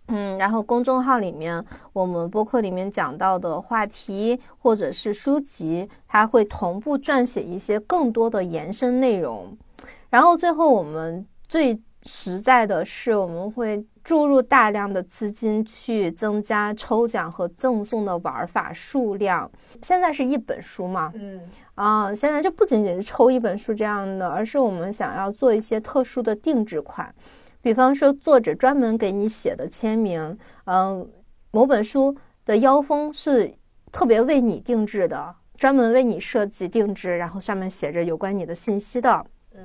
[0.09, 1.63] 嗯，然后公众号里面，
[1.93, 9.55] 我们播客里面讲到的话题或者是书籍，它会同步撰写一些更多的延伸内容。
[10.09, 19.51] 然后最后，我们最实在的是，我们会注入大量的资金去增加抽奖和赠送的玩法数量。
[19.83, 21.39] 现在是一本书嘛，嗯。
[21.77, 27.15] 啊，现在就不仅仅是抽一本书这样的，而是我们想要做一些特殊的定制款，
[27.61, 31.09] 比方说作者专门给你写的签名，嗯，
[31.51, 33.55] 某本书的腰封是
[33.93, 39.61] 特别为你定制的，专门为你设计定制，然后上面写着有关你的信息的，嗯，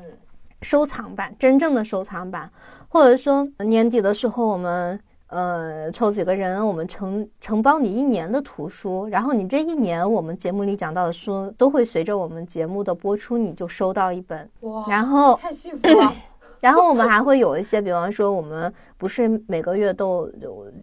[0.61, 2.51] 收藏版，真正的收藏版，
[2.89, 4.99] 或者说年底的时候我们。
[5.31, 14.49] 呃，抽几个人，我们承承包你一年的图书，然后你这一年我们节目里讲到的书，都会随着我们节目的播出，你就收到一本。
[14.59, 16.13] 哇，然后太幸福了。
[16.59, 20.29] 然后我们还会有一些，比方说我们不是每个月都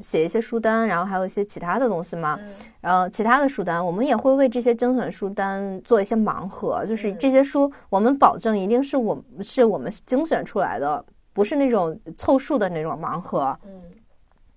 [0.01, 2.41] 写一些书单，然后还有一些其他的东西嘛。
[2.81, 13.55] 然后其他的书单，我们也会为这些精选书单做一些盲盒，就是这些书，我们保证一定是我是我们精选出来的，不是那种凑数的那种盲盒。
[13.67, 13.83] 嗯。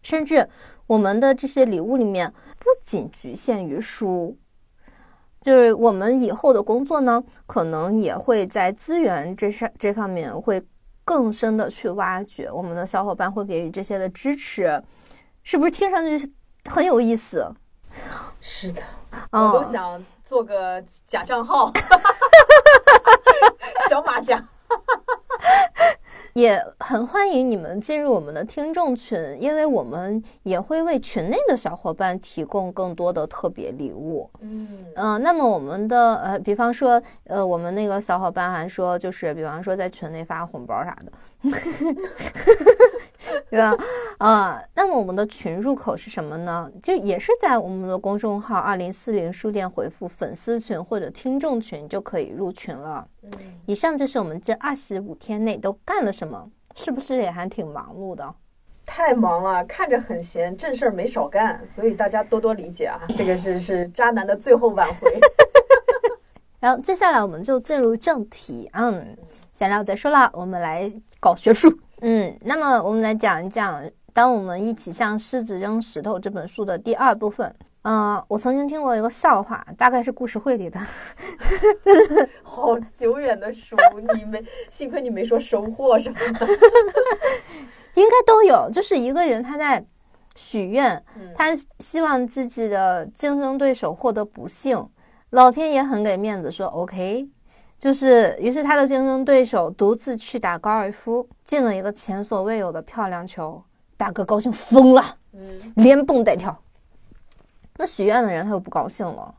[0.01, 0.47] 甚至
[0.87, 4.37] 我们的这些礼物里面不仅局限于书，
[5.41, 10.61] 就是我们以后的工作呢，可能也会在资源这上这方面会
[11.03, 12.51] 更深的去挖掘。
[12.51, 14.83] 我们的小伙伴会给予这些的支持，
[15.43, 16.31] 是不是听上去
[16.69, 17.53] 很有意思？
[18.39, 18.81] 是的，
[19.31, 21.71] 我都想做个假账号，
[23.89, 24.43] 小马甲。
[26.33, 34.29] 也很欢迎你们进入我们的听众群，因为我们也会为群内的小伙伴提供更多的特别礼物。
[34.41, 41.11] 嗯呃，那么我们的呃，比方说呃，我们那个小伙伴还说，就是比方说在群内发红包啥的。
[43.49, 43.75] 对吧？
[44.17, 46.71] 啊， 那么我们的群入口是什么呢？
[46.81, 53.07] 就也是在我们的公众号“二零四零书店”回复“粉丝群”或者“听众群”就可以入群了。
[53.23, 53.31] 嗯，
[53.65, 58.33] 以上就是我们这二十五天内都干了什么，是不是也还挺忙碌的？
[58.85, 62.99] 太忙了，看着很闲，正事儿没少干，所以大家多多理解啊。
[63.17, 65.19] 这个是是渣男的最后挽回。
[66.59, 69.17] 然后接下来我们就进入正题，嗯，
[69.51, 71.71] 闲聊再说了，我们来搞学术。
[72.01, 77.55] 嗯，那么我们来讲一讲《当我们一起向狮子扔石头》这本书的第二部分。
[77.83, 80.79] 嗯，我曾经听过一个笑话，大概是故事会里的，
[82.41, 83.75] 好久远的书，
[84.15, 86.47] 你没幸亏你没说收获什么的，
[87.95, 88.69] 应该都有。
[88.71, 89.83] 就是一个人他在
[90.35, 91.03] 许愿，
[91.35, 94.87] 他希望自己的竞争对手获得不幸，
[95.29, 97.29] 老天爷很给面子，说 OK。
[97.81, 103.59] 就是，于是他的竞争对手独自去打高尔夫，进了一个前所未有的漂亮球，
[103.97, 106.55] 大哥高兴疯了，嗯，连蹦带跳。
[107.77, 109.33] 那许愿的人他又不高兴了，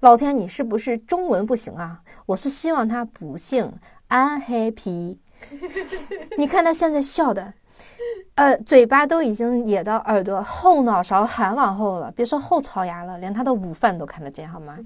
[0.00, 2.02] 老天，你是不是中文不行啊？
[2.26, 3.72] 我是希望他不幸
[4.08, 5.18] ，unhappy。
[6.36, 7.54] 你看他现在笑的，
[8.34, 14.76] 呃，嘴巴都已经咧到耳朵后脑勺还往后了，别说后槽牙了，连他的午饭都看得见，好吗？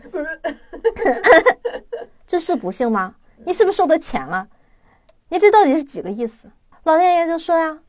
[2.26, 3.14] 这是不幸吗？
[3.44, 4.48] 你是不是收的钱了？
[5.28, 6.50] 你这到底是几个意思？
[6.84, 7.80] 老天爷就说呀：“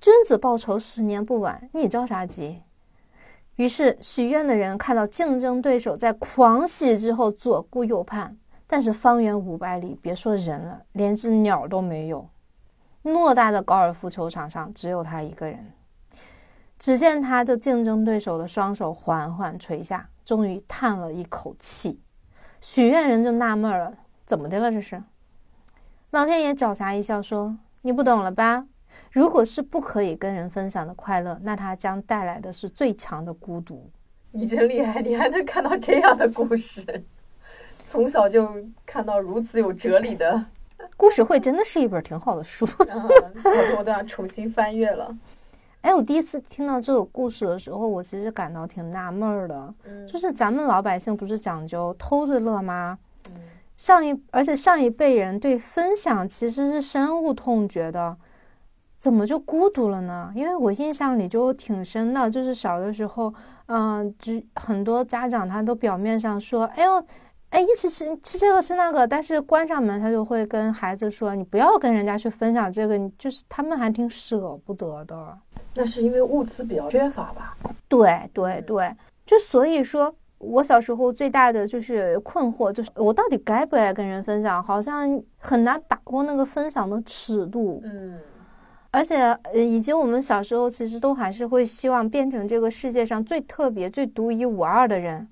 [0.00, 2.62] 君子报仇，十年不晚。”你着啥急？
[3.56, 8.36] 于是许愿的人看到竞争对手在狂喜之后左顾右盼，
[8.66, 12.28] 但是方圆五百里，别说人了，连只鸟都没有。
[13.02, 15.72] 偌大的高尔夫球场上只有他一个人。
[16.78, 22.00] 只见他的竞争对手的双手缓缓垂下，终于叹了一口气。
[22.68, 23.94] 许愿人就纳闷了，
[24.24, 24.72] 怎么的了？
[24.72, 25.00] 这是
[26.10, 28.66] 老天爷狡黠一笑说：“你不懂了吧？
[29.12, 33.88] 如果是不可以跟人分享的快乐，那它将带来的是最强的孤独。”
[34.32, 36.84] 你真厉害，你还能看到这样的故事，
[37.78, 38.52] 从小就
[38.84, 40.44] 看到如此有哲理的
[40.96, 42.66] 故事会，真的是一本挺好的书。
[42.78, 45.16] 我我都要重新翻阅了。
[45.86, 49.72] 哎，我第一次听到这个故事的时候，我其实感到挺纳闷儿的。
[50.12, 52.98] 就是咱们老百姓不是讲究偷着乐吗？
[53.76, 58.16] 上一而且上一辈人对分享其实是深恶痛绝的，
[58.98, 60.32] 怎么就孤独了呢？
[60.34, 63.32] 因为我印象里就挺深的，就是小的时候，
[63.66, 67.00] 嗯，就很多家长他都表面上说，哎呦，
[67.50, 75.38] 哎，一起吃吃这个吃那个，但是关上门他就会跟孩子说，你不要跟人家去分享这个，就是他们还挺舍不得的。
[75.76, 77.56] 那是因为物资比较缺乏吧？
[77.88, 78.96] 对对对，
[79.26, 87.80] 就所以说，我小时候最大的就是困惑，就是我到底该不该跟人分享，好像很难把握那个分享的尺度。
[87.84, 88.18] 嗯，
[88.90, 89.16] 而且
[89.52, 95.28] 呃，以及我们小时候其实都还是会希望变成这个世界上最特别、最独一无二的人，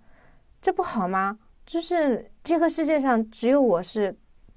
[0.61, 1.39] 这不好吗？
[1.65, 4.15] 就是这个世界上只有我是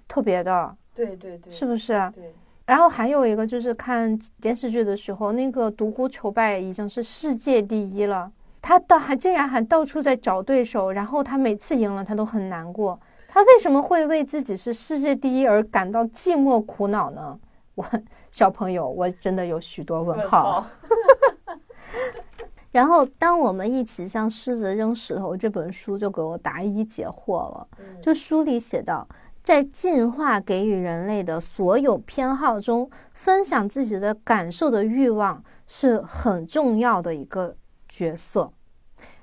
[0.08, 0.76] 特别的。
[0.94, 1.94] 对对对，是不是？
[2.14, 2.34] 对。
[2.68, 8.30] 然后还有一个就是看电视剧的时候，那个独孤求败已经是世界第一了，
[8.62, 13.00] 他到还竟然还到处在找对手，然后他每次赢了他都很难过，
[13.30, 17.40] 他为什么会为自己是世界第一而感到寂寞苦恼呢？
[17.76, 17.86] 我
[18.32, 20.68] 小朋友，我真的有许多问号。
[22.70, 27.68] 然后当我们一起向狮子扔石头这本书就给我答疑解惑了，
[28.02, 29.08] 就书里写道。
[29.48, 37.56] 在进化给予人类的所有偏好中，分享自己的感受的欲望是很重要的一个
[37.88, 38.52] 角色。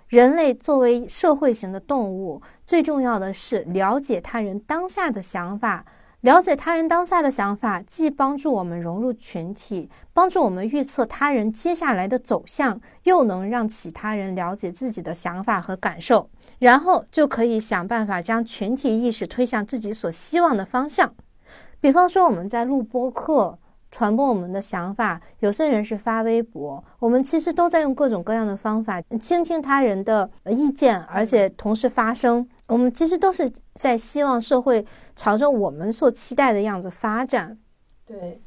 [0.09, 5.85] 人类作为社会型的动物，最重要的是了解他人当下的想法。
[6.23, 21.15] 了解他人当下的想法，既帮助我们融入群体，帮助我们预测他人接下来的走向，又能让其他人了解自己的想法和感受，然后就可以想办法将群体意识推向自己所希望的方向。
[21.81, 23.59] 比方说，我们在录播课。
[23.91, 32.45] 传播我们的想法，有些人是发微博，我们其实都在用各种各样的方法倾听他人的意见，而且同时发声。
[32.67, 34.85] 我们其实都是在希望社会
[35.15, 37.57] 朝着我们所期待的样子发展。
[38.05, 38.43] 对，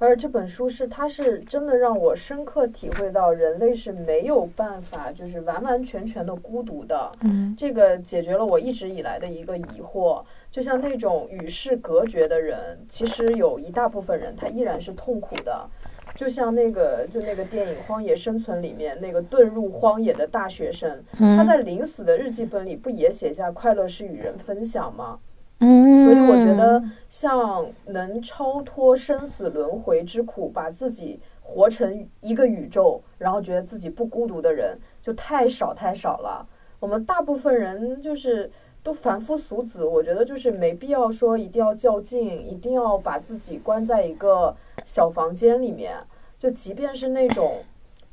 [0.00, 7.10] 而这本书是，它是真的让我深刻体会到，人类是没有办法就是完完全全的孤独的。
[7.22, 10.22] 嗯，这个解决了我一直以来的一个疑惑。
[10.50, 15.68] 就像那种与世隔绝的人，其实有一大部分人他依然是痛苦的。
[16.14, 25.18] 就像那个，就那个电影《荒野生存》里面那个遁入荒野的大学生，他在临死的日记本里不也写下“快乐是与人分享”吗？
[25.60, 36.46] 嗯，所以我觉得，像能超脱生死轮回之苦，把自己活成一个宇宙，然后觉得自己不孤独的人，就太少太少了。
[36.80, 38.50] 我们大部分人就是。
[38.80, 45.96] 都凡夫俗子，我觉得就是没必要说一定要较劲，一定要把自己关在一个小房间里面。
[46.38, 47.64] 就即便是那种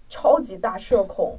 [0.09, 1.35] 超级大社恐，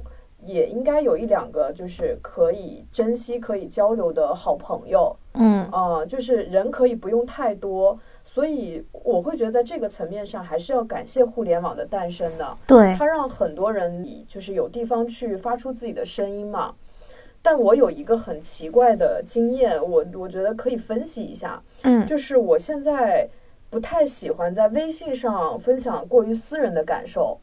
[0.47, 5.15] 也应该有一两个就是可以珍惜、可以交流的好朋友。
[5.33, 12.57] 嗯，啊，就是人可以不用太多，所以我会觉得在这个层面上还是要感谢互联网的诞生的。
[12.65, 16.73] 对，它让很多人就是有地方去发出自己的声音嘛。
[17.43, 21.61] 但我有一个很奇怪的经验，我我觉得可以分析一下。
[21.83, 23.29] 嗯，就是我现在
[23.69, 27.37] 不太喜欢在微信上分享过于私人的感受，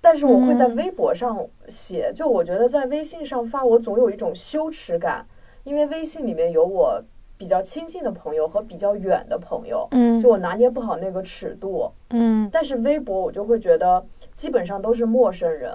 [0.00, 2.12] 但是我会在微博上写。
[2.14, 5.26] 就我觉得在微信上发，我总有一种羞耻感，
[5.64, 7.02] 因为微信里面有我
[7.36, 9.86] 比较亲近的朋友和比较远的朋友。
[9.90, 11.90] 嗯，就我拿捏不好那个尺度。
[12.10, 15.74] 嗯，但是微博我就会觉得基本上都是陌生人。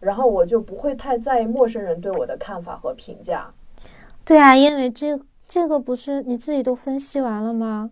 [0.00, 3.52] 然后我就不会太在意陌生人对我的看法和评价。
[4.24, 7.90] 对啊，因为这这个不是你自己都分析完了吗？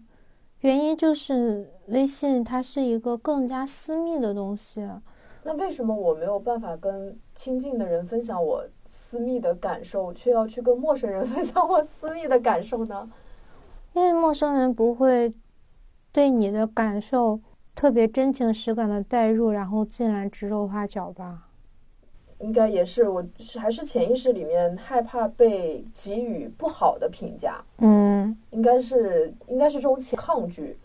[0.61, 4.89] 原因就是微信它是一个更加私密的东西。
[5.47, 13.09] 那为什么我没有办法跟亲近的人分享我私密的感受，却要去跟陌生人 分享我私密的感受呢？
[13.93, 15.33] 因为陌生人不会
[16.13, 17.39] 对你的感受
[17.77, 21.45] 特别真情实感的代入，然后进来指手画脚吧。
[22.41, 27.65] 应该也是，我是还是潜意识里面害怕被给予不好的评价。
[27.79, 30.77] 嗯，应该是应该是这种抗拒。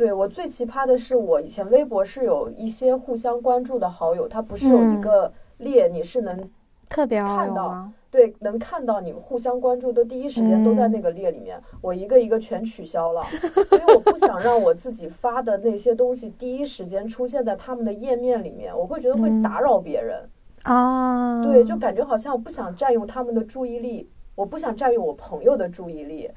[0.00, 6.50] 对我最奇葩的是，我以前微博是有一些互相关注的好友，他不是有一个列，你是能
[6.88, 11.60] 特别看到，对，能看到你们互相关注的第一时间都在那个列里面。
[11.82, 13.20] 我一个一个全取消了，
[13.72, 20.18] 因为我不想让我自己发的那些东西第一时间出现在他们的页面里面，我会觉得会打扰别人。
[20.62, 26.30] 啊，对，就感觉好像我不想占用他们的注意力，我不想占用我朋友的注意力。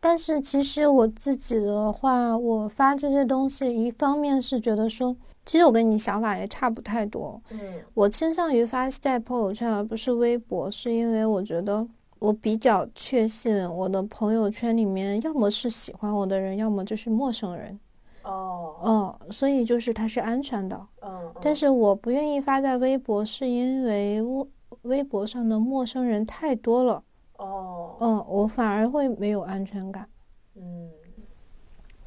[0.00, 7.40] 但是其实我自己的话，我发这些东西，一方面是觉得说，其实我跟你想法也差不太多。
[7.50, 7.58] 嗯，
[7.94, 11.86] 我倾向于发在朋友圈而不是微博，是因为我觉得
[12.18, 17.78] 我比较确信我的朋友圈里面，要么是喜欢我的人，要么就是陌生人。
[18.22, 24.46] 哦，嗯，所以就是它是安全的，嗯，但是我不愿意发在微博，是因为微
[24.82, 27.02] 微博上的陌生人太多了，
[27.38, 30.08] 哦，嗯，我反而会没有安全感，
[30.54, 30.90] 嗯，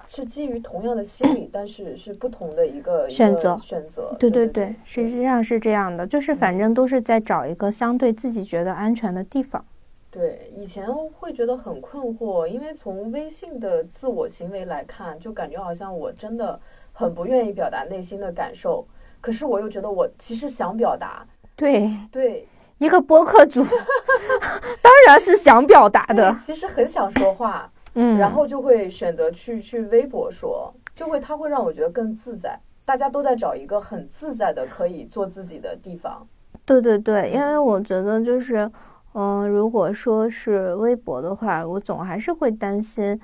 [0.07, 9.63] 是基于同样的心理，但是是不同的一个选择选择，对对对，实际上是这样的，就是反正都是在找一个相对自己觉得安全的地方。
[10.11, 10.87] 对，以前
[11.19, 16.59] 会觉得很困惑，因为从微信的自我行为来看，就感觉好像我真的
[16.91, 18.83] 很不愿意表达内心的感受，
[19.21, 21.23] 可是我又觉得我其实想表达。
[21.55, 22.47] 对对，
[22.79, 23.63] 一个播客主
[24.81, 32.59] 当然是想表达的，其实很想说话，嗯，然后就会选择去去微博说，就会它会让我觉得更自在。
[32.83, 36.27] 大家都在找一个很自在的可以做自己的地方。
[36.65, 38.69] 对对对，因为我觉得就是。
[39.13, 43.19] 嗯，如果说是微博的话，我总还是会担心，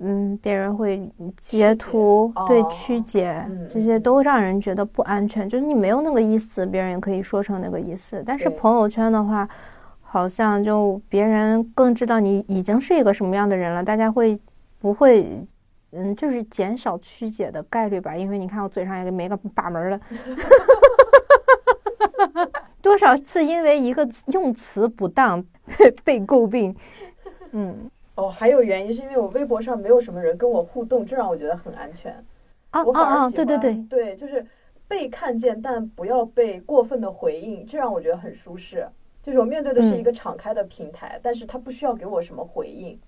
[0.00, 5.48] 嗯，别人会截图，对曲解，这些都让人觉得不安全。
[5.48, 8.22] 就是你没有那个意思，别人也可以说成那个意思。
[8.24, 9.48] 但是朋友圈的话，
[10.00, 14.38] 好像就别人更知道你已经是一个什么样的人了，大家会
[14.78, 15.44] 不会
[15.90, 18.14] 嗯，就是减少曲解的概率吧？
[18.14, 20.00] 因为你看我嘴上也没个把门了，
[22.80, 25.44] 多少次因为一个用词不当
[26.04, 26.76] 被诟病，
[27.50, 27.90] 嗯。
[28.18, 32.12] 哦，还有原因是因为我微博上没有什么人跟我互动，这让我觉得很安全。
[32.70, 33.30] 啊啊啊！
[33.30, 34.44] 对对对对，就是
[34.88, 38.84] 被看见，但不要被过分的回应，这让我觉得很舒适。
[39.22, 42.98] 就是我面对的是一个敞开的平台，但是他不需要给我什么回应。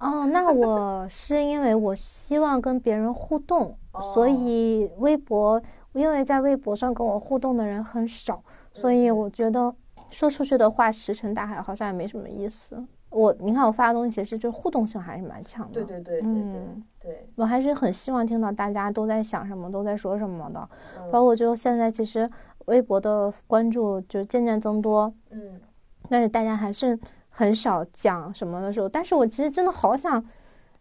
[0.00, 3.74] 哦，那我是因为我希望跟别人互动，
[4.14, 5.58] 所以微博，
[5.94, 9.74] 因为在微博上跟我互动的人很少，所以我觉得
[10.10, 12.84] 说出去的话石沉大海，好像也没什么意思。
[13.16, 16.62] 我你看我发的东西其实就互动性还是蛮强的，对对对对对
[17.00, 20.68] 对，我还是很希望听到大家都在想什么，都在说什么的。
[21.10, 22.30] 包括就现在其实
[22.66, 25.60] 微博的关注就渐渐增多，嗯，
[26.10, 26.98] 但是大家还是
[27.30, 30.22] 很少讲什么的时候，但是我其实真的好想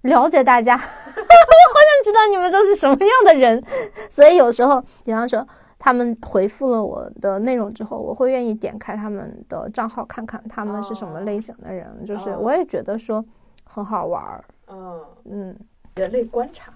[0.01, 3.63] 了解大家， 我好想知道你们都是什么样的人，
[4.09, 5.47] 所以有时候比方说。
[5.78, 13.23] 他们回复了我的内容之后，我会愿意点开他们的账号看看他们是什么类型的人，就是我也觉得说
[13.63, 14.43] 很好玩儿。
[14.67, 15.59] 嗯嗯，
[15.97, 16.73] 人类观察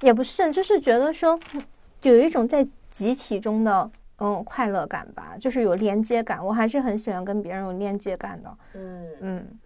[0.00, 1.38] 也不是，就是觉得说
[2.02, 6.44] 有一种在集体中的嗯快乐感吧，就是有连接感。
[6.44, 8.56] 我还是很喜欢跟别人有链接感的。
[8.74, 9.58] 嗯嗯，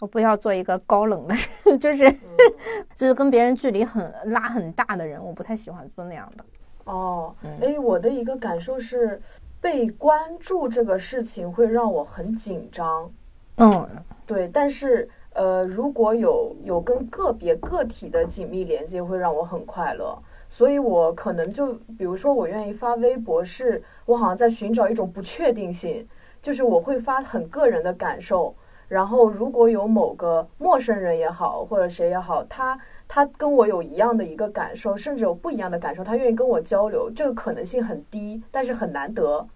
[0.00, 2.10] 我不要做一个高冷的人， 就是
[2.94, 6.44] 就是跟别人距离很拉很大的人，我不太喜欢做那样的。
[6.88, 9.20] 哦，哎，我的一个感受是，
[9.60, 13.10] 被关注这个事情会让我很紧张。
[13.58, 13.86] 嗯，
[14.24, 20.18] 对，但是呃，如果有有跟个别个体的紧密连接，会让我很快乐。
[20.48, 26.08] 所以我可能就比如说，我愿意发微博，是我好像在寻找一种不确定性，
[26.40, 28.54] 就是我会发很个人的感受。
[28.88, 32.78] 然后如果有某个陌生人也好，或者谁也好，他。
[33.08, 39.48] 他跟我有一样的一个感受，甚至有不一样的感受，他愿意跟我交流，这个可能性很低，但是很难得。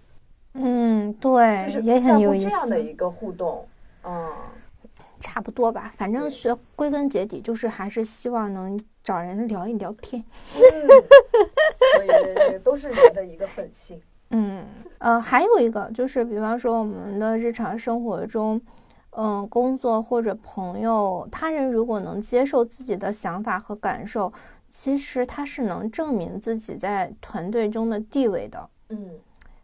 [0.55, 2.49] 嗯，对，就是也很有意思。
[2.49, 3.65] 这样的一个互动，
[4.03, 4.27] 嗯，
[5.19, 5.93] 差不多吧。
[5.95, 10.23] 反正学归根结底，就是还是希望能找人聊一聊天。
[10.57, 10.89] 嗯
[11.95, 14.01] 所以都是人的一个本性。
[14.31, 14.65] 嗯，
[14.97, 18.59] 呃，还有一个就是，比方说我们的日常生活中。
[19.15, 24.33] 嗯，工作或者朋友，他人如果能接受自己的想法和感受，
[24.69, 28.69] 其实他是能证明自己在团队中的地位的。
[28.89, 29.11] 嗯，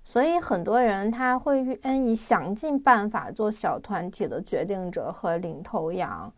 [0.04, 6.32] 所以很多人他会愿意想尽办法做小团体的决定者和领头羊，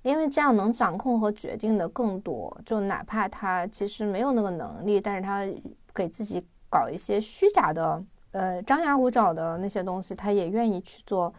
[0.00, 2.56] 因为这样能掌控和决定的更多。
[2.64, 5.46] 就哪怕他其实没有那个能力，但是他
[5.94, 8.02] 给自己搞一些虚假的、
[8.32, 11.30] 呃张牙舞爪的那些东西，他也愿意去做。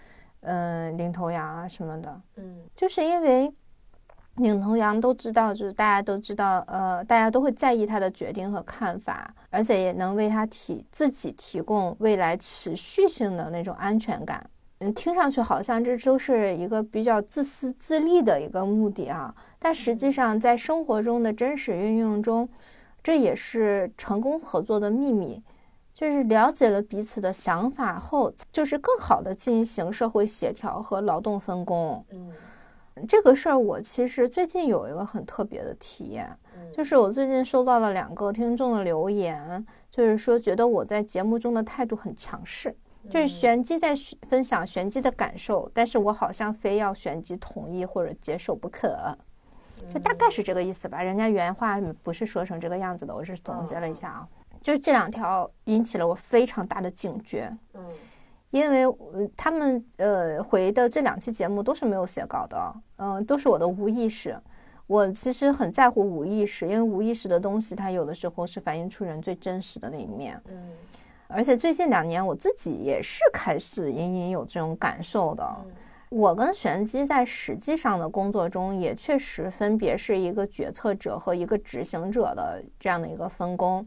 [0.46, 3.52] 嗯，领头羊啊什么的，嗯，就是因为
[4.36, 14.46] 领头羊都知道，就是大家都知道，呃，大家都会在意他的决定和看法，而且也能为他提自己提供未来持续性的那种安全感。
[14.80, 22.48] 嗯，听上去好像这都是一个比较自私自利的一个目的啊，但实际上在生活中的真实运用中，
[23.02, 25.42] 这也是成功合作的秘密。
[25.96, 32.06] 就是了解了彼此的想法后，就是更好的进行社会协调和劳动分工。
[32.12, 32.34] 嗯，
[33.08, 36.30] 这个事儿我其实最近有一个很特别的体验，
[36.76, 42.76] 就是我最近收到了两个听众的留言，就是说觉得我在节目中的态度很强势，
[43.10, 43.94] 就是玄机在
[44.28, 49.18] 分享玄机的感受，但是我好像非要玄机同意或者接受不可，
[49.94, 51.02] 就大概是这个意思吧。
[51.02, 54.28] 人家原话不是说成这个样子的，我是总结了一下啊。
[54.66, 57.88] 就是这两条引起了我非常大的警觉，嗯，
[58.50, 58.84] 因为
[59.38, 64.36] 他们呃回的这两期节目都是没有写稿的，嗯，都是我的无意识。
[64.88, 70.72] 我其实很在乎无意识，因为无意识的东西它有的时候是反映出人最真实的那一面，嗯，
[71.28, 75.48] 而且最近两年我自己也是开始隐隐有这种感受的。
[76.10, 83.86] 我跟玄机在实际上的工作中也确实分别是一个决策者和一个执行者的这样的一个分工。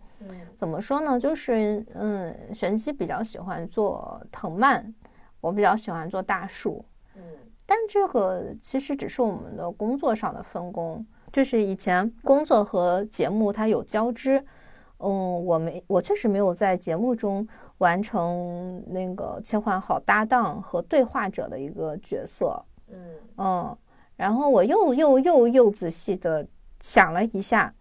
[0.56, 1.18] 怎么说呢？
[1.18, 4.94] 就是嗯，玄机比较喜欢做藤蔓，
[5.40, 6.84] 我比较喜欢做大树。
[7.14, 7.22] 嗯，
[7.64, 14.44] 但这个其实只是我们的工作上的分工，就是以前工作和节目它有交织。
[15.00, 17.46] 嗯，我没，我确实没有在节目中
[17.78, 22.60] 完成那个切换好搭档和对话者的一个角色。
[22.90, 23.78] 嗯嗯，
[24.16, 26.44] 然后我又又又又仔细的
[26.80, 27.72] 想了一下，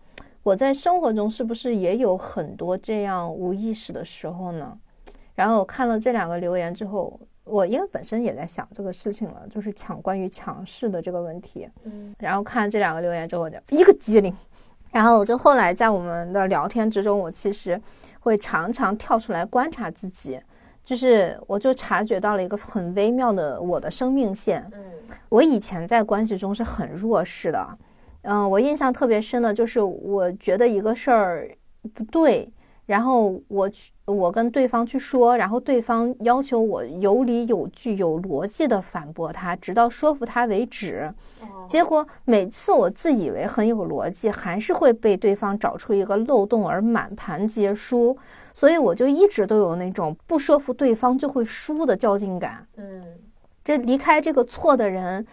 [0.47, 4.77] 我在生活中是不是也有很多这样无意识的时候呢？
[5.35, 11.67] 然后我看了这两个留言之后，我因为本身也在想这个事情了，就是抢关于强势的这个问题。
[11.83, 14.33] 嗯，然后看这两个留言之后，我就一个机灵。
[14.89, 17.79] 然后我就后来在我们的聊天之中，我其实
[18.21, 20.39] 会常常跳出来观察自己，
[20.85, 24.65] 就是我就察觉到了一个很微妙的我的生命线。
[24.73, 24.81] 嗯，
[25.27, 27.77] 我以前在关系中是很弱势的。
[28.29, 31.49] 嗯，我印象特别深的就是，我觉得一个事儿
[31.93, 32.51] 不对，
[32.85, 41.09] 然后我去，我跟对方去说，然后对方要求我有理有据、有逻辑的反驳他，直到说服他为止。
[41.69, 48.17] 结果每次我自以为很有逻辑，还是会被对方找出一个漏洞而满盘皆输。
[48.53, 52.67] 所以我就一直都有那种不说服对方就会输的较劲感。
[52.75, 53.05] 嗯，
[53.63, 55.25] 这离开这个错的人。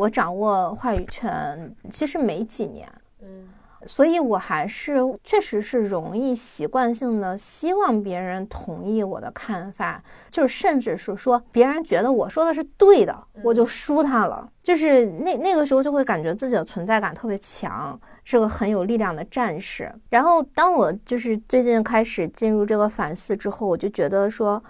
[0.00, 2.90] 我掌握话语权其实没几年，
[3.20, 3.46] 嗯，
[3.84, 14.48] 所以我还是确实是容易习惯性的希望别人同意我的看法，就是甚至是说别人觉得我说的是对的，我就输他了。
[14.62, 19.92] 就是那那个时候就会感觉自己的存在感特别强，是个很有力量的战士。
[20.08, 24.62] 然后当我就是最近开始进入这个反思之后，我就觉得说，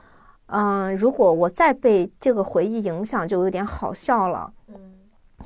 [0.47, 4.53] 嗯，如果我再被这个回忆影响，就有点好笑了。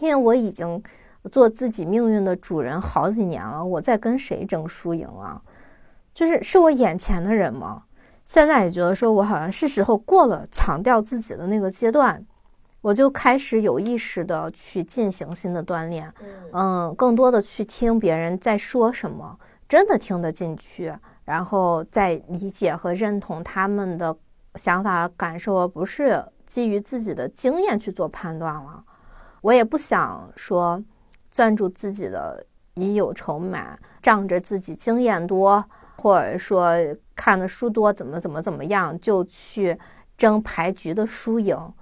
[0.00, 0.82] 因为我已经
[1.30, 5.40] 做自己命运的主人好几年了，我在跟谁争输赢啊？
[6.12, 7.84] 就是是我眼前的人吗？
[8.24, 12.24] 现在也觉得说我好像是时候过了强调自己的那个阶段，
[12.80, 16.12] 我就开始有意识的去进行新的锻炼，
[16.52, 19.38] 嗯，更多的去听别人在说什么，
[19.68, 24.16] 真的听得进去，然后再理解和认同他们的
[24.54, 28.84] 想法感受，而不是基于自己的经验去做判断了。
[29.44, 30.82] 我也不想说
[31.30, 35.62] 攥住自己的已有筹码，仗着自己经验多，
[35.98, 36.72] 或者说
[37.14, 39.78] 看的书多，怎么怎么怎么样，就去
[40.16, 41.74] 争牌局的输赢，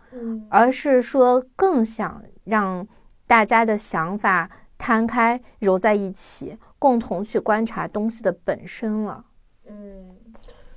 [0.50, 2.84] 而是说更想让
[3.28, 9.24] 大家的想法摊开揉在一起，共同去观察东西的本身了。
[9.68, 10.16] 嗯，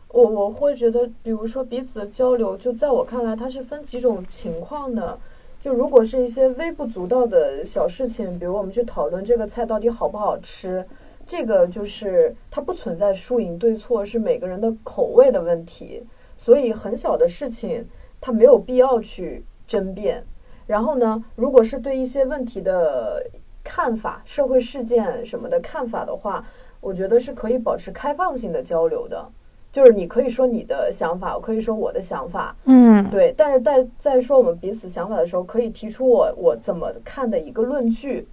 [0.09, 5.17] 我我会觉得，比如说彼此的交流，就在我看来，它是分几种情况的。
[5.65, 10.85] 就如果是一些微不足道的小事情，比如我们去讨论这个菜到底好不好吃，
[11.25, 16.03] 这个就是它不存在输赢对错，是每个人的口味的问题。
[16.37, 17.83] 所以很小的事情，
[18.21, 20.23] 它没有必要去争辩。
[20.67, 23.25] 然后呢，如果是对一些问题的
[23.63, 26.45] 看法、社会事件什么的看法的话，
[26.79, 29.27] 我觉得是可以保持开放性的交流的。
[29.75, 33.33] 就是你可以说你的想法，我可以说我的想法，嗯，对。
[33.35, 38.25] 但是在在说我们彼此想法的时候，可以提出我我怎么看的一个论据，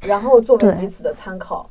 [0.00, 1.68] 然后作为彼此的参考。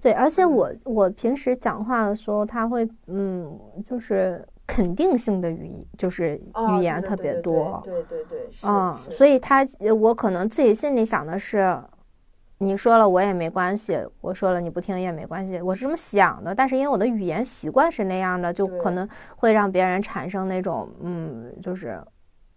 [0.00, 9.66] 对，而且我我平时讲话的时候，他会嗯，就是肯定性的语，就是语言特别多，对对对，嗯，所以他
[10.00, 11.76] 我可能自己心里想的是。
[12.62, 16.54] 你说了我也没关系，我说了你不听也没关系，我是这么想的。
[16.54, 21.98] 但是因为我的语言习惯是那样的，就可能会让别人产生那种，嗯，就是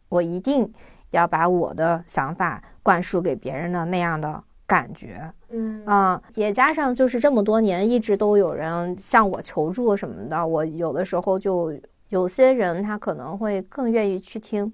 [0.10, 0.70] 我一定
[1.12, 5.32] 要把我的想法灌输给别人的那样的感觉。
[5.52, 11.74] 嗯啊，也加上就是这么多年一直都有人向我求助什么的，我有的时候就
[12.10, 14.70] 有些人他可能会更愿意去听，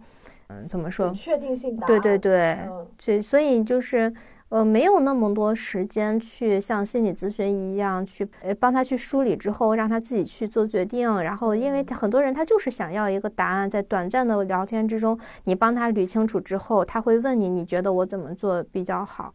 [0.47, 1.13] 嗯，怎么说？
[1.13, 2.57] 确定性对对对，
[2.97, 4.11] 所所以就是。
[4.49, 11.21] 呃，没有那么多时间去像心理咨询一样去，呃，帮他去梳理之后，让他自己去做决定。
[11.21, 19.33] 然后，因为很多人他就是想要一个答案，在短暂的聊天之中，你帮他捋清楚之后，他会问你，你觉得我怎么做比较好？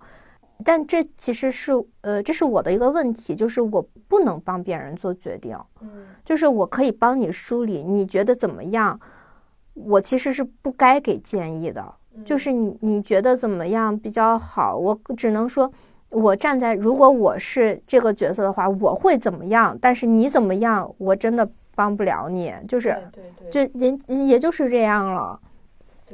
[0.64, 5.56] 但这其实是，呃，这是我的一个问题，就是我不能帮别人做决定。
[5.80, 8.98] 嗯，就是我可以帮你梳理，你觉得怎么样？
[9.74, 11.94] 我其实是不该给建议的。
[12.22, 14.76] 就是你你觉得怎么样比较好？
[14.76, 15.72] 我只能说，
[16.10, 19.76] 我站在如果我是这个角色的话，我会怎么样？
[19.80, 22.54] 但是你怎么样，我真的帮不了你。
[22.68, 22.96] 就是，
[23.50, 25.40] 就人也就是这样了。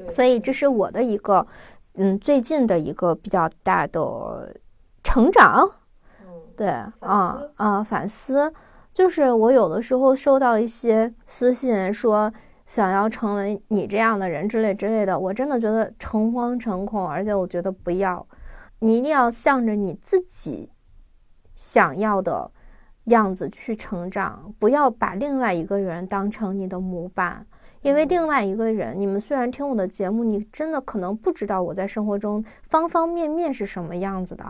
[0.09, 1.47] 所以这是我的一个，
[1.95, 4.55] 嗯，最近的一个比较大的
[5.03, 5.69] 成长。
[6.57, 6.69] 对，
[7.01, 8.53] 啊啊，反思，
[8.95, 12.33] 就是我有的时候收到一些私信说。
[12.71, 18.25] 想要成为你这样的人之类之类的，我真的觉得诚惶诚恐，而且我觉得不要，
[18.79, 20.71] 你一定要向着你自己
[21.57, 22.49] 想要的
[23.07, 27.45] 样子去成长，不要把另外一个人当成你的模板，
[27.83, 34.45] 因为另外一个人，你们虽然听我的节目，你真的可能不知道我在生活中方方面面是什么样子的，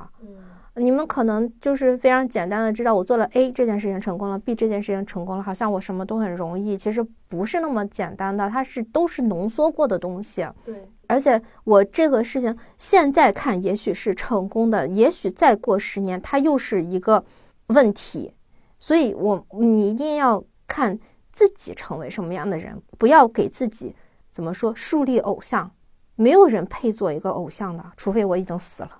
[0.76, 6.78] 你们可能就是非常简单的知道，我做了 A 这件事情成功了，B 这件事情成功了，好像我什么都很容易。
[6.78, 10.46] 其实不是那么简单的，它是都是浓缩过的东西。
[10.64, 17.24] 对，而且我这个事情现在看也许是成功的，也许再过十年它又是一个
[17.66, 18.32] 问题。
[18.78, 20.98] 所以，我你一定要看
[21.30, 23.94] 自己成为什么样的人，不要给自己
[24.30, 25.70] 怎么说树立偶像。
[26.16, 28.90] 没有人配做一个偶像的，除非我已经死了，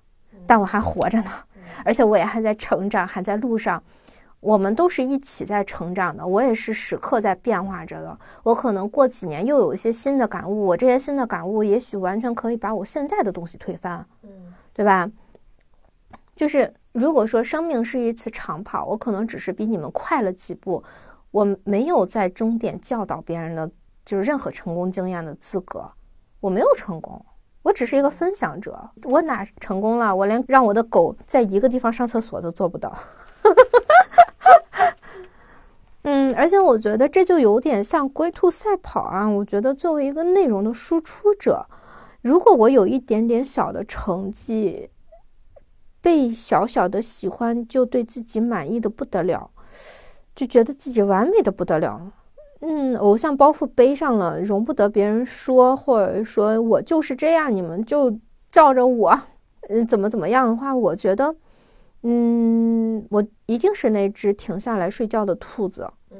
[0.47, 1.31] 但我还活着呢，
[1.85, 3.83] 而且我也还在成长，还在路上。
[4.41, 8.19] 我们都是一起在成长的，我也是时刻在变化着的。
[8.43, 14.31] 我可能过几年又有一些新的感悟，我这些新的感悟也许完全可以把我现在的东西推翻，嗯，
[14.73, 15.11] 对吧？
[16.35, 20.83] 就是如果说生命是一次长跑，我可能只是比你们快了几步，
[21.31, 23.71] 我没有在终点教导别人的，
[24.07, 25.87] 就是任何成功经验的资格。
[26.41, 27.23] 我没有成功，
[27.63, 28.91] 我只是一个分享者。
[29.05, 30.15] 我哪成功了？
[30.15, 32.97] 我连让我的狗在一个地方上厕所都做不到。
[36.03, 39.29] 嗯，而且我觉得这就有点像龟兔赛跑啊。
[39.29, 41.67] 我觉得作为一个内容的输出者，
[42.23, 44.89] 如果我有一点点小的成绩，
[46.01, 49.51] 被小小的喜欢，就对自己满意的不得了，
[50.35, 52.11] 就觉得自己完美的不得了。
[52.61, 58.19] 嗯，偶像包袱背上了，容不得别人说，或者说我就是这样，你们就
[58.51, 59.19] 照着我，
[59.69, 61.35] 嗯，怎么怎么样的话，我觉得，
[62.03, 65.91] 嗯，我一定是那只停下来睡觉的兔子。
[66.11, 66.19] 嗯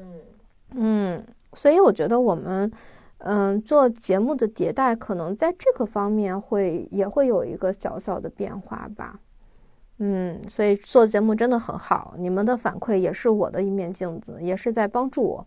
[0.77, 2.71] 嗯，所以我觉得我们，
[3.19, 9.21] 嗯，做节目的迭代，可能在这个方面会也会有一个小小的变化吧。
[9.99, 15.47] 嗯，所以做节目真的很好，你们的反馈也是我的一面镜子，也是在帮助我。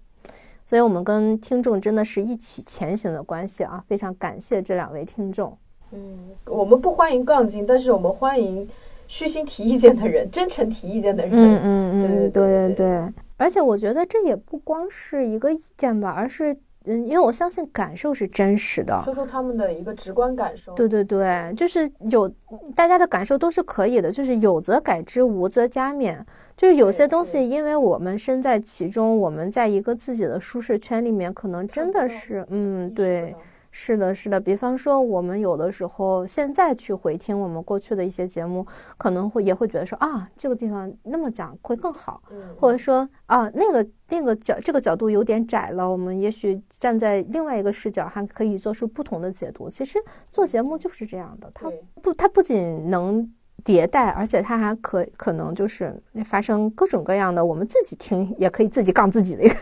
[0.74, 3.84] 所以，我们跟听众真的是一起前行的关系啊！
[3.88, 5.56] 非常感谢这两位听众。
[5.92, 8.68] 嗯，我们不欢迎杠精，但是我们欢迎
[9.08, 11.32] 虚心提意见的人，真诚提意见的人。
[11.32, 13.14] 嗯嗯嗯，对对对对。
[13.38, 16.58] 而且我觉得这也不光是一个意见吧，而是。
[16.86, 20.74] 嗯，因为我相信感受是真实的，说说他们的一个直观感受。
[20.74, 22.28] 对对对，就是有
[22.76, 26.18] 大家的感受都是可以的，就是有则改之，无则加勉。
[26.64, 33.36] 就是有些东西，因为我们身在其中，我们在一个自己的舒适圈里面，可能真的是，嗯，对。
[33.76, 34.40] 是的，是的。
[34.40, 38.66] 比方说，我们有的时候现在去回听我们过去的一些节目，
[38.98, 42.22] 可能会也会觉得说啊，这个地方那么讲会更好，
[42.58, 49.70] 或者说啊，那个那个角这个角度有点窄了，我们也许站在另外一个视角还可以做出不同的解读。
[49.70, 50.00] 其实
[50.32, 51.70] 做节目就是这样的，它
[52.02, 53.30] 不，它不仅能。
[53.64, 55.94] 迭代，而且它还可可能就是
[56.26, 59.56] 发生各种各样的，我们自己听也可以自己杠自己的一个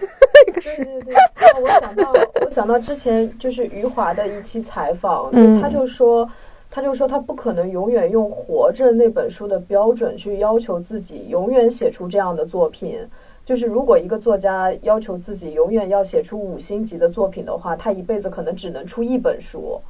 [0.48, 0.84] 一个事。
[0.84, 5.32] 对对 对，我想到我想到之前就是余华的一期采访，
[5.62, 6.30] 他就说
[6.70, 13.00] 他就说他不可能永远用《活着》那本书的标准去要求自己永远写出这样的作品。
[13.44, 19.82] 就是如果一个作家要求自己永远要写出五星级的作品的话，他一辈子可能只能出一本书。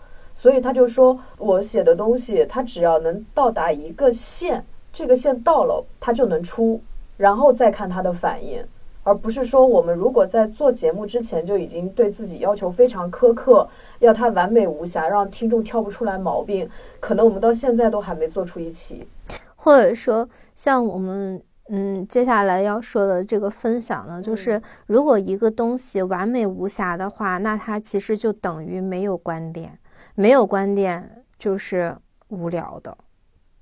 [0.41, 6.81] 所以他就说，我写的东西，他只要能到达一个线，这个线到了，他就能出，
[7.15, 8.65] 然后再看他的反应，
[9.03, 13.69] 而不是说我们如果在做节目之前就已经对自己要求非常苛刻，
[13.99, 16.67] 要他完美无瑕，让听众挑不出来毛病，
[16.99, 19.07] 可能我们到现在都还没做出一期。
[19.55, 21.39] 或者说，像我们
[21.69, 29.77] 嗯接下来要说的这个分享呢，就是如果一个东西完美无瑕的话，那它其实就等于没有观点。
[30.21, 31.97] 没有观点就是
[32.27, 32.95] 无聊的。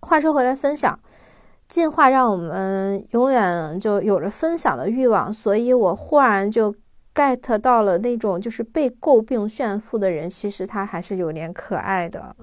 [0.02, 1.00] 话说回来，分享
[1.70, 6.76] 进化让我们永远就有着分享的欲望，所以我忽然就
[7.16, 12.36] get 到了那种就是被诟病炫富的人，其实他还是有点可爱的。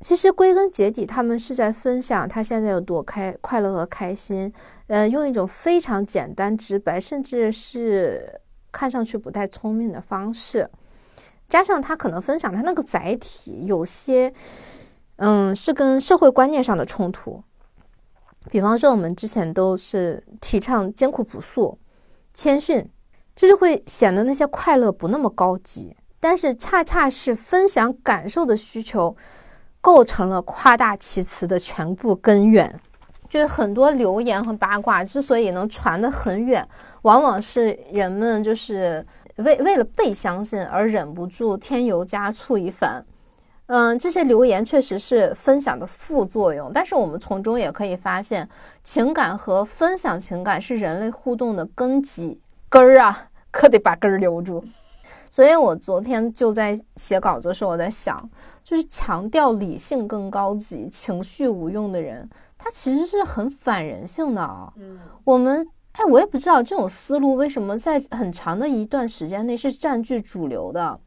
[0.00, 4.52] 其实归根结底，他们是在分享他现在有多开快乐和开心。
[4.88, 8.40] 嗯，用一种非常简单直白，甚至是
[8.72, 10.68] 看上去不太聪明的方式。
[11.54, 14.34] 加上他可能分享他那个载体有些，
[15.18, 17.44] 嗯，是跟社会观念上的冲突。
[18.50, 21.78] 比方说，我们之前都是提倡艰苦朴素、
[22.32, 22.90] 谦逊，
[23.36, 25.96] 这就会显得那些快乐不那么高级。
[26.18, 29.14] 但是，恰恰是分享感受的需求，
[29.80, 32.80] 构成了夸大其词的全部根源。
[33.28, 36.68] 就是很多流言和八卦之所以能传得很远，
[37.02, 39.06] 往往是人们就是。
[39.36, 43.04] 为为了被相信而忍不住添油加醋一番，
[43.66, 48.48] 嗯，这些留言确实是分享的副作用，但是我们从中也可以发现，
[48.82, 54.62] 情感和分享情感是人类互动的根基根儿啊，可得把根儿留住。
[55.30, 58.30] 所以我昨天就在写稿子的时候，我在想，
[58.62, 62.28] 就是强调理性更高级、情绪无用的人。
[62.56, 64.72] 他其实是很反人性的啊。
[64.76, 70.98] 嗯，我们哎，我也不知道这种思路为什么在很长的一段时间内是占据主流的，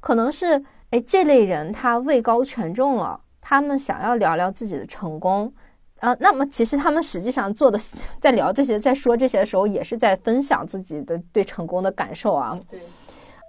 [0.00, 5.52] 可能是哎这类人他位高权重了，他们想要聊聊自己的成功。
[6.00, 7.78] 啊，那么其实他们实际上做的，
[8.20, 12.58] 在聊这些，在说这些的时候，也是在分享自己的对成功的感受啊。
[12.68, 12.80] 对。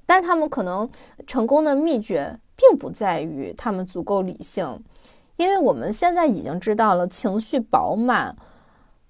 [0.05, 0.87] 但他们可能
[1.25, 4.79] 成功的秘诀并不在于他们足够理性，
[5.35, 8.37] 因为我们现在已经知道了，情绪饱满，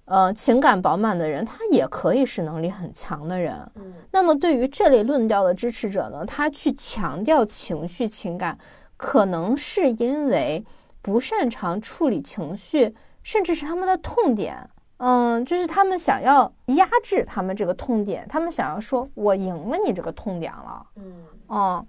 [0.06, 3.54] 呃，情感饱满的人，他也可以是能力很强的人。
[3.76, 3.92] 嗯。
[4.10, 8.58] 那么对于这类论调的支持者呢，他去强调情绪情感，
[8.96, 10.64] 可能是因为
[11.02, 12.94] 不擅长处理情绪。
[13.26, 14.56] 甚至是他们的痛点，
[14.98, 21.84] 嗯，就是他们想要压制他们这个痛点，他们想要说，我赢了你这个痛点了，嗯，哦，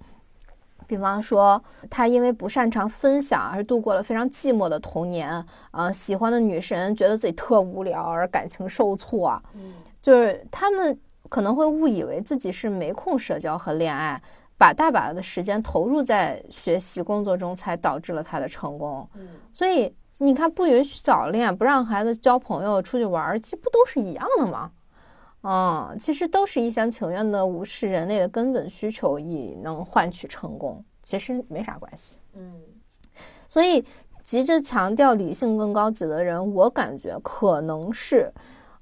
[0.88, 10.98] 比方说他因为不擅长分享而度过了非常寂寞的童年，啊，喜欢的女神觉得自己特无聊而感情受挫，嗯，就是他们
[11.30, 14.22] 可能会误以为自己是没空社交和恋爱，
[14.58, 19.94] 把大把的时间投入在学习工作中，才导致了他的成功，嗯，所以。
[20.20, 24.72] 你看，不允许早恋，不让孩子交朋友、出去玩，其实不都是一样的吗？
[25.42, 32.18] 嗯，其实都是一厢情愿的无视人类的根本需求，以能换取成功，其实没啥关系。
[32.34, 32.62] 嗯，
[33.48, 33.86] 所以
[34.24, 38.34] 急着强调理性更高级的人，我感觉可能是，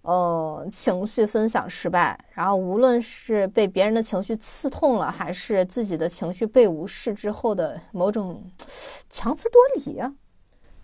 [0.01, 8.43] 呃，情绪分享失败，然后无论是被别人的情绪刺痛了，还是自己的情绪被无视之后的某种
[9.07, 10.01] 强词夺理。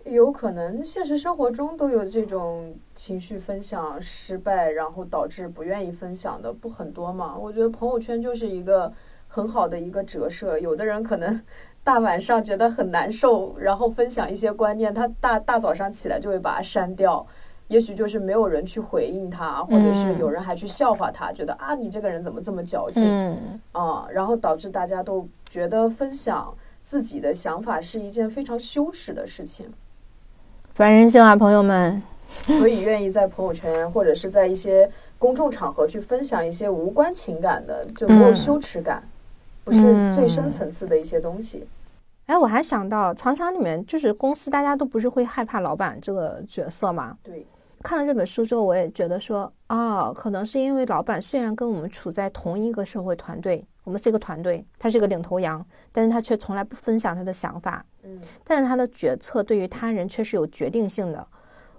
[0.06, 7.38] 有可能现实生活中都有这种情绪分享失败，然后导致不愿意分享的不很多嘛？
[7.38, 8.92] 我觉得朋友圈就是一个
[9.28, 10.58] 很好的一个折射。
[10.60, 11.42] 有的人可能
[11.84, 17.26] 大晚上觉得很难受，然后分享一些观念，他大大早上起来就会把它删掉。
[17.68, 23.04] 也许就是没有人去回应他，或者是有人还去笑话他，觉得啊你这个人怎么这么矫情
[23.72, 24.06] 啊？
[24.12, 29.72] 然后导致大家都觉得分享自己的想法是一件非常羞耻的事情。
[30.74, 32.02] 反人性啊，朋友们！
[32.46, 39.04] 所以愿意在朋友圈或者是在一些公众场合去分享一些无关情感的， 就没有羞耻感，
[39.64, 39.82] 不是
[40.16, 41.68] 最深层次的一些东西。
[42.28, 47.18] 哎，我还想到，常常里面就是公司，大家都不是会害怕老板这个角色嘛？
[47.22, 47.46] 对。
[47.84, 57.86] 看了这本书之后，我也觉得说，哦，可能是因为老板虽然跟我们处在同一个社会团队，我们是一个团队，他是一个领头羊，但是他却从来不分享他的想法。
[58.04, 61.28] 嗯，但是他的决策对于他人却是有决定性的。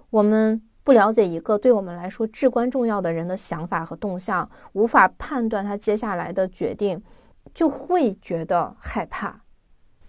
[0.09, 7.01] 我们不了解一个对我们来说至关重要的人的想法和动向，无法判断他接下来的决定，
[7.53, 9.41] 就会觉得害怕。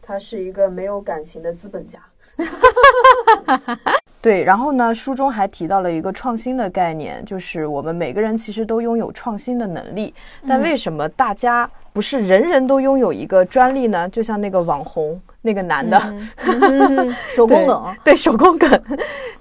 [0.02, 1.98] 他是一个没有感情的资本家。
[4.24, 10.14] 对，然后呢，书中还提到了一个创新的概念，就是我们每个人其实都拥有创新的能力，
[10.48, 14.08] 但为什么大家不是人人都拥有一个专利呢？
[14.08, 16.00] 就像那个网红那个男的，
[17.28, 18.82] 手工梗，对手工梗，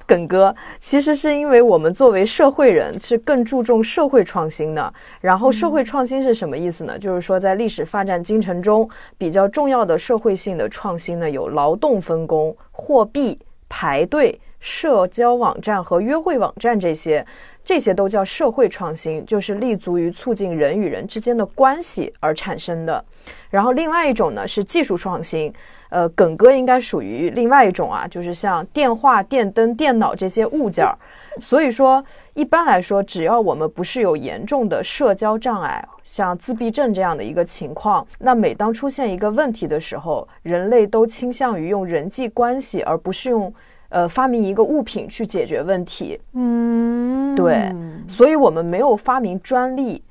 [0.05, 4.93] 梗哥，其实是因为我们作为社会人是更注重社会创新的。
[5.21, 6.99] 然后社会创新是什么意思呢？
[6.99, 14.37] 就是说在历史发展进程中比较重要的社会性的创新呢，有劳动分工、货币、排队。
[14.63, 17.23] 社交网站和约会网站这些，
[17.65, 23.03] 这些都叫社会创新，就是立足于促进人与人之间的关系而产生的。
[23.49, 25.53] 然后另外一种呢是技术创新，
[25.89, 30.97] 呃，耿哥应该属于另外一种啊，就是像电话、电灯、电脑这些物件儿。
[31.41, 32.01] 所以说，
[32.33, 43.53] 一般来说，只要我们不是有严重的社交障碍，像自闭症这样的一个情况，那每当出现一个问题的时候，人类都倾向于用人际关系，而不是用。
[43.93, 47.71] 呃，发明一个物品去解决问题，嗯，对，
[48.07, 50.03] 所以我们没有发明专利，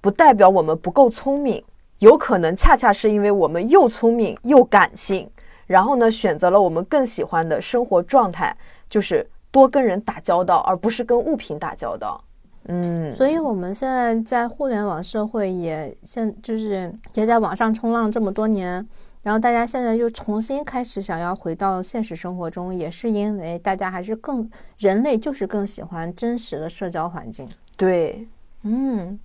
[0.00, 1.62] 不代表我们不够聪明，
[2.00, 5.30] 有可能恰恰是因为我们又聪明又感性，
[5.68, 8.52] 然后呢，选择了我们更喜欢的生活状态，
[8.90, 12.20] 就是多跟人打交道，而不是跟物品打交道。
[12.66, 18.84] 嗯，所以我们现在在互联网社会也现就是也在网上冲浪这么多年。
[19.22, 24.48] 然后大家现在又重新开始想要回到现实生活中，也是因为大家还是更
[24.78, 27.48] 人类就是更喜欢真实的社交环境。
[27.76, 28.26] 对，
[28.62, 29.18] 嗯，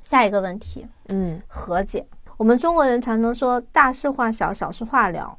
[0.00, 2.06] 下一个问题，嗯，和解。
[2.36, 5.36] 我们中国人常常说大事化小，小事化了，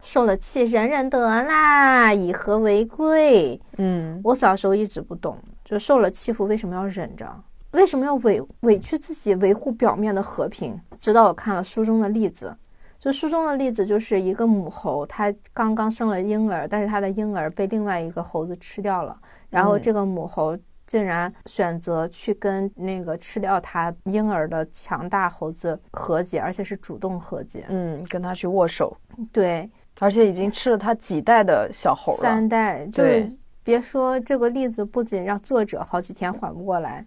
[0.00, 3.60] 受了气忍忍得啦，以和为贵。
[3.78, 7.26] 嗯，我小时候一直不懂，就受了欺负为什么要忍着，
[7.72, 10.80] 为什么要委委屈自己维护表面的和平？
[11.00, 12.56] 直到我看了书中的例子。
[13.04, 19.14] 就书中的例子就是一个母猴，它刚刚生了婴儿，但是它的婴儿被另外一个猴子吃掉了，
[19.50, 27.66] 然后这个母猴竟然选择去跟那个吃掉它婴儿的强大猴子和解，而且是主动和解。
[27.68, 28.96] 嗯，跟他去握手。
[29.30, 32.18] 对，而且已经吃了它几代的小猴了。
[32.20, 33.30] 三代，就是
[33.62, 37.04] 别说这个例子，不仅让作者好几天缓不过来，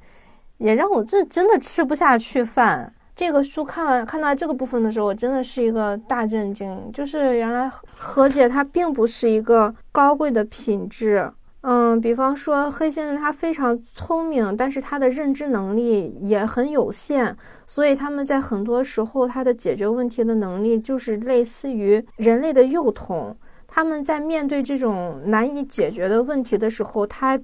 [0.60, 2.94] 也让我这真的吃不下去饭。
[3.18, 6.92] 这个书看完看到这个部分的时候，我真的是一个大震惊。
[6.94, 11.34] 就是原来和解它并不是一个高贵的品质。
[11.62, 23.36] 嗯，比方说黑先生他非常聪明，但是他的认知能力也很有限，所以他们在很多时候他的解决问题的能力就是类似于人类的幼童。
[23.68, 27.38] 他们在面对这种难以解决的问题的时候，他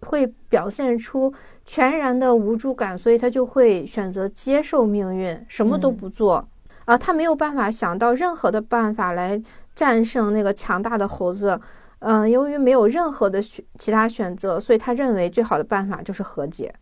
[0.00, 1.32] 会表现出。
[1.66, 6.44] 全然的无助感，所以他就会选择接受命运，什么都不做
[6.84, 6.98] 啊。
[6.98, 9.40] 他没有办法想到任何的办法来
[9.72, 11.60] 战胜那个强大的猴子。
[12.00, 16.74] 嗯，由于没有任何的选其他选择，所以他认为最好的办法就是和解。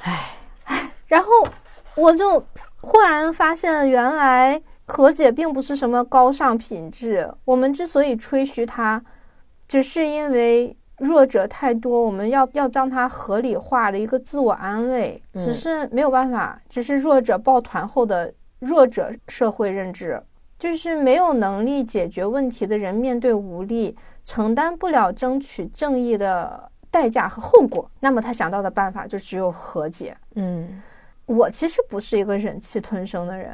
[0.00, 1.28] 唉唉，然后
[1.94, 2.42] 我就
[2.80, 7.30] 忽然发现，原来和解并不是什么高尚品质。
[7.44, 9.04] 我们之所以吹嘘它，
[9.66, 10.74] 只是因为。
[10.98, 20.20] 弱者太多，我们要要将它合理化的一个自我安慰，只是没有办法，只是弱者抱团后的弱者社会认知，
[20.58, 30.16] 就是没有能力解决问题的人面对无力，承担不了争取正义的代价和后果，那么他想到的办法就只有和解。
[30.34, 30.82] 嗯，
[31.26, 33.52] 我其实不是一个忍气吞声的人。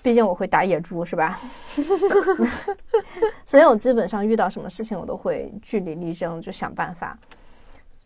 [0.00, 1.38] 毕竟我会打野猪，是吧？
[3.44, 7.18] 所以我基本上遇到什么事情，我都会据理力争，就想办法。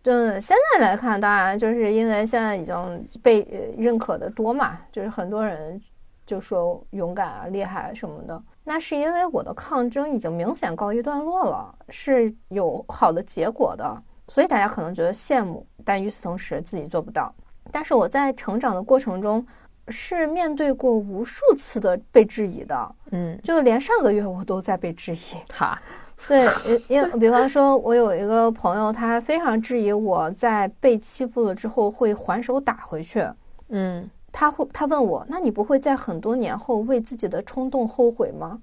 [0.04, 5.80] 嗯，现在来看，当然就是因为现在已经被认可的多嘛，就是很多人
[6.26, 8.42] 就说勇敢啊、厉害什么的。
[8.64, 17.32] 那是因为我的抗争已经明显告一段落了，是有好的结果的，所以大家可能觉得羡慕，但与此同时自己做不到。
[17.70, 19.46] 但是我在成长的过程中。
[19.88, 25.18] 是面对过无数次的被质疑的，嗯，就连上个月我都在被质疑。
[25.52, 25.80] 哈，
[26.28, 26.48] 对，
[26.88, 33.26] 因因比方说，我有一个朋友，他非常质疑我在被欺负了之后会还手打回去。
[33.70, 38.60] 嗯，他会，他问我，那你不会在很多年后为自己的冲动后悔吗？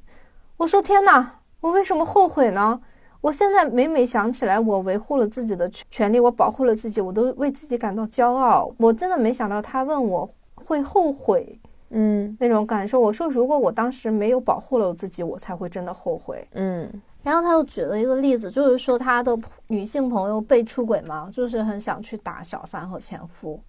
[0.55, 2.79] 我说天哪，我为什么后悔呢？
[3.21, 8.73] 我现在每每想起来，我维护了自己的权权利，我保护了自己，我都为自己感到骄傲。
[8.77, 10.29] 我真的没想到他问我。
[10.69, 11.59] 会后悔，
[11.89, 12.99] 嗯，那种感受。
[12.99, 16.87] 我说，如果我当时没有保护了我自己，我才会真的后悔，嗯。
[17.23, 19.35] 然后他又举了一个例子，就是说他的
[19.67, 23.59] 女性朋友被出轨嘛，就是很想去打小三和前夫。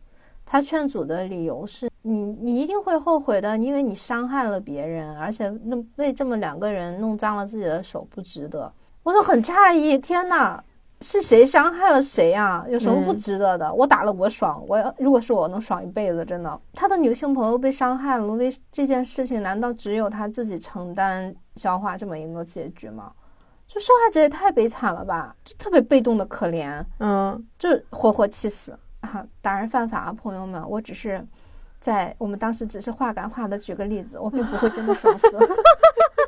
[0.44, 8.70] 他劝阻的理由是：你你一定会后悔的，因为你伤害了别人，而且那为这么两个人弄脏了自己的手，不值得。
[9.02, 10.62] 我就很诧异，天呐！
[11.02, 12.64] 是谁伤害了谁呀？
[12.68, 13.72] 有什么不值得的？
[13.72, 16.60] 我打了我爽，我要如果是我能爽一辈子，真的。
[16.74, 23.12] 他的女性朋友被伤害了，为这件事情难道只有他自己承担消化这么一个结局吗？
[23.66, 29.24] 就受害者也太悲惨了吧，就特别被动的可怜，嗯，就活活气死啊！
[29.40, 31.24] 打人犯法啊，朋友们，我只是
[31.78, 35.28] 在我们当时只是话赶话的举个例子，我并不会真的爽死。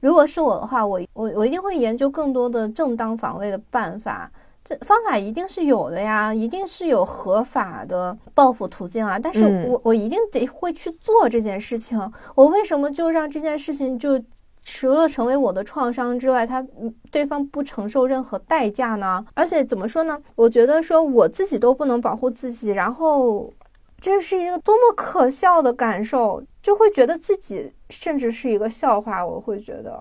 [0.00, 4.30] 如果是我的话，我我我一定会研究更多的正当防卫的办法。
[4.64, 9.18] 这方法一定是有的呀，一定是有合法的报复途径啊。
[9.18, 11.98] 但是我我一定得会去做这件事情。
[12.34, 14.20] 我为什么就让这件事情就
[14.62, 16.64] 除了成为我的创伤之外，他
[17.10, 19.24] 对方不承受任何代价呢？
[19.34, 20.16] 而且怎么说呢？
[20.36, 23.52] 我觉得说我自己都不能保护自己，然后。
[24.00, 29.26] 这是一个多么可笑的感受，就会觉得自己甚至是一个笑话。
[29.26, 30.00] 我会觉得，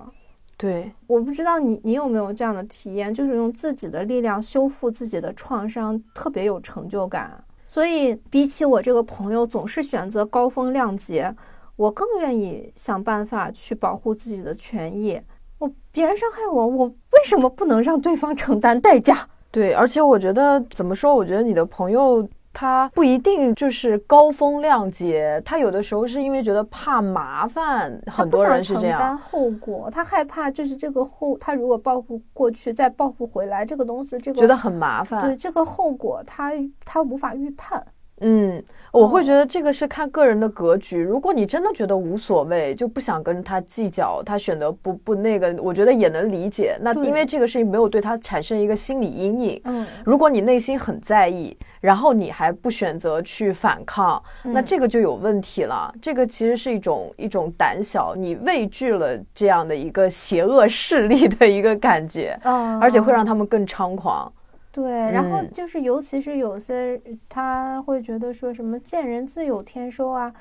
[0.57, 7.43] 对，我不知道你你有没有这样的体验，就是用自己的力量修复自己的创伤，特别有成就感。
[7.65, 11.35] 所以，比起我这个朋友总是选择高风亮节，
[11.75, 15.19] 我更愿意想办法去保护自己的权益。
[15.57, 19.27] 我别人伤害我，我为什么不能让对方承担代价？
[19.49, 21.15] 对，而且我觉得怎么说？
[21.15, 22.27] 我觉得你的朋友。
[22.53, 28.99] 他不一定就是高风亮节，他有的时候是因为觉得怕麻烦，很多人是这样。
[28.99, 35.21] 承担后果，他害怕就是这个后，他如果报复过去再报复回来，这个东西这个觉得很麻烦。
[35.21, 36.51] 对这个后果，他
[36.85, 37.85] 他无法预判。
[38.19, 38.63] 嗯。
[38.91, 41.01] 我会觉得这个是看个人的格局。
[41.01, 46.77] 如果你真的觉得无所谓，就不想跟他计较，他选择不不那个，我觉得也能理解。
[46.81, 49.61] 那因为这个事情没有对他产生一个心理阴影。
[49.63, 55.93] 嗯，如果你内心很在意，然后你还不选择去反抗，那这个就有问题了。
[56.01, 62.37] 这个其实是一种一种胆小，你畏惧了这样的一个邪恶势力的一个感觉，
[62.81, 64.31] 而且会让他们更猖狂。
[64.71, 70.33] 对，然后就是，尤其是有些他会觉得说什么“见人自有天收”啊，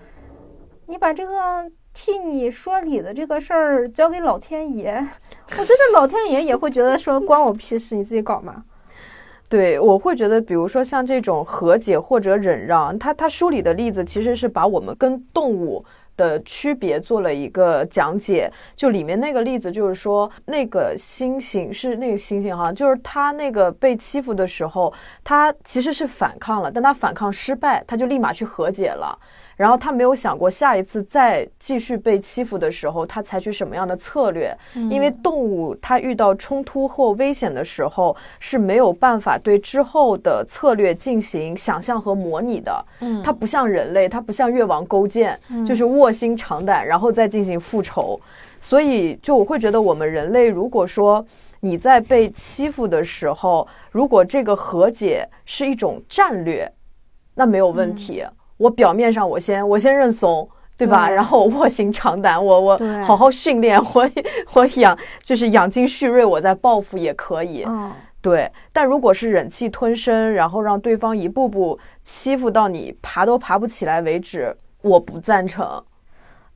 [0.87, 4.95] 你把这个替你说理的这个事儿交给老天爷，
[5.51, 8.65] 我觉得老天爷也会觉得说关我屁事，你自己搞嘛。
[9.49, 15.85] 对，我会觉得，比如说像这种和解或者忍让，他他书里的例子其实是把我们跟动物。
[16.21, 24.93] 的区别做了一个讲解，就里面那个例子就是说，那个猩猩是那个猩猩哈，就是他那个被欺负的时候，
[25.25, 29.19] 他其实是反抗了，但他反抗失败，他就立马去和解了。
[29.61, 34.57] 然后他没有想过下一次再继续被欺负的时候，他采取什么样的策略？
[34.89, 42.83] 因为动物它遇到冲突或危险的时候是没有办法对之后的策略进行想象和模拟的。
[43.01, 48.19] 嗯，它不像人类，它不像越王勾践，就是卧薪尝胆，然后再进行复仇。
[48.63, 51.23] 所以，就我会觉得，我们人类如果说
[51.61, 56.67] 你在被欺负的时候，如果这个和解是一种战略，
[57.35, 58.25] 那没有问题。
[58.61, 60.47] 我表面上我先我先认怂，
[60.77, 61.09] 对吧？
[61.09, 64.11] 然后我卧薪尝胆，我我好好训练， 我
[64.53, 67.65] 我养就是养精蓄锐，我再报复也可以。
[67.67, 68.53] 嗯对。
[68.71, 75.83] 但如果是忍气吞声，然后让对方一步步欺负到你爬都爬不起来为止，我不赞成。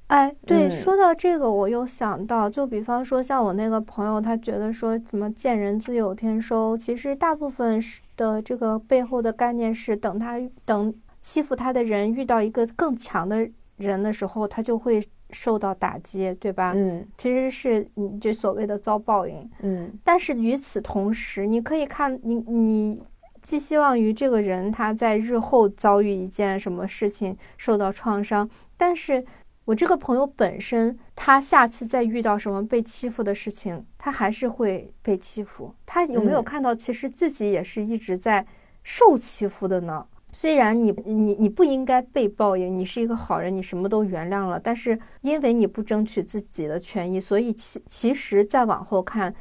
[0.09, 7.81] 哎，对，说到这个，我又想到，就比方说像我那个朋友，他觉得说什么见人自有天收，其实大部分
[8.15, 10.93] 的这个背后的概念是等他等。
[11.25, 13.49] 欺负他的人遇到一个更强的
[13.79, 16.75] 人的时候，他就会受到打击，对吧？
[16.77, 19.51] 嗯，其实是你这所谓的遭报应。
[19.63, 23.03] 嗯，但是与此同时，你可以看你你
[23.41, 28.47] 寄希望于这个人他在日后遭遇一件什么事情受到创伤，
[28.77, 29.25] 但是
[29.65, 35.75] 我这个朋友本身他下次再遇到什么被欺负的事情，他还是会被欺负。
[35.87, 38.47] 他有没有看到，其实自己也是一直在
[38.83, 40.07] 受欺负的呢？
[40.35, 49.33] 虽然你你你不应该被报应，你是一个好人，你什么都原谅了，但是因为你不争取自己的权益，所以其其实再往后看，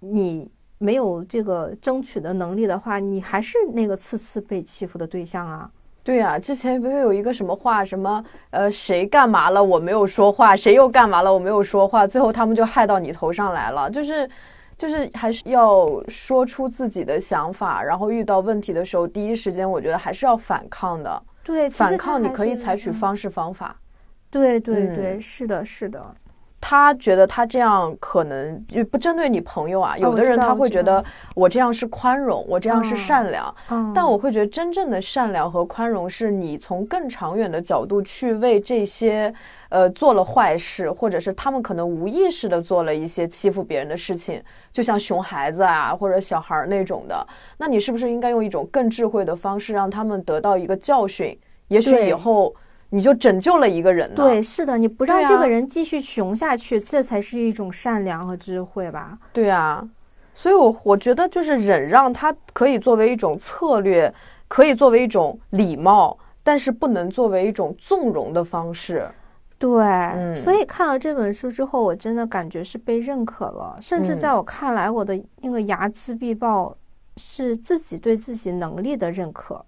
[0.00, 5.70] 你没有这个争取的能力的话，你还是那个次次被欺负的对象啊。
[6.02, 14.28] 对呀，之前不是有一个什么话，什么呃谁干嘛了我没有说话，谁又干嘛了我没有说话，最后他们就害到你头上来了，就是。
[14.82, 21.22] 就是还是要说出自己的想法，然后遇到问题的时候，第一时间我觉得还是要反抗的。
[21.44, 23.76] 对，反抗你可以采取方式方法。
[24.28, 26.04] 对对对，是的，是的。
[26.60, 31.04] 他觉得他这样可能就不针对你朋友啊，有的人他会觉得
[31.36, 33.54] 我这样是宽容，我这样是善良。
[33.94, 39.32] 但我会觉得真正的善良和宽容是你从更长远的角度去为这些
[39.72, 44.40] 呃做了坏事，或者是他们可能无意识的做了一些欺负别人的事情，
[44.70, 47.26] 就像熊孩子啊或者小孩那种的。
[47.58, 51.36] 那你是不是应该用一种更智慧的方式让他们得到一个教训？
[51.68, 52.54] 也许以后。
[52.94, 54.16] 你就拯救了一个人呢？
[54.16, 59.16] 对，是的，你不让这个人继续穷下去，这才是一种善良和智慧吧？
[59.32, 59.82] 对啊，
[60.34, 64.12] 所以，我我觉得就是忍让，它可以作为一种策略，
[64.46, 69.08] 可以作为一种礼貌，但是不能作为一种纵容的方式。
[69.62, 76.76] 对，所以看了这本书之后，我真的感觉是被认可了，甚至在我看来，我的那个睚眦必报
[77.16, 79.64] 是自己对自己能力的认可。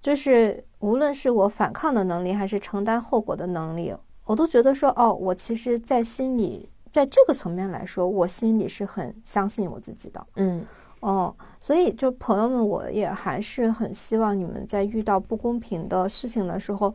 [0.00, 3.92] 就是无论是我反抗的能力，还是承担后果的能力，
[4.24, 10.24] 我都觉得说，哦，我其实，在心里，在这个层面来说，我心里是很相信我自己的。
[10.36, 10.64] 嗯，
[11.00, 16.94] 哦，所以就朋友们，我也还是很希望你们在遇到不公平的事情的时候，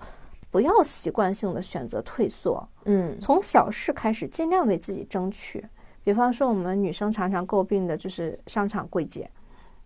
[0.54, 2.70] 不要习惯性的选择退缩。
[2.86, 5.66] 嗯，从小事开始，尽量为自己争取。
[6.04, 9.28] 比方说，我们女生常常诟病的就是商场柜姐，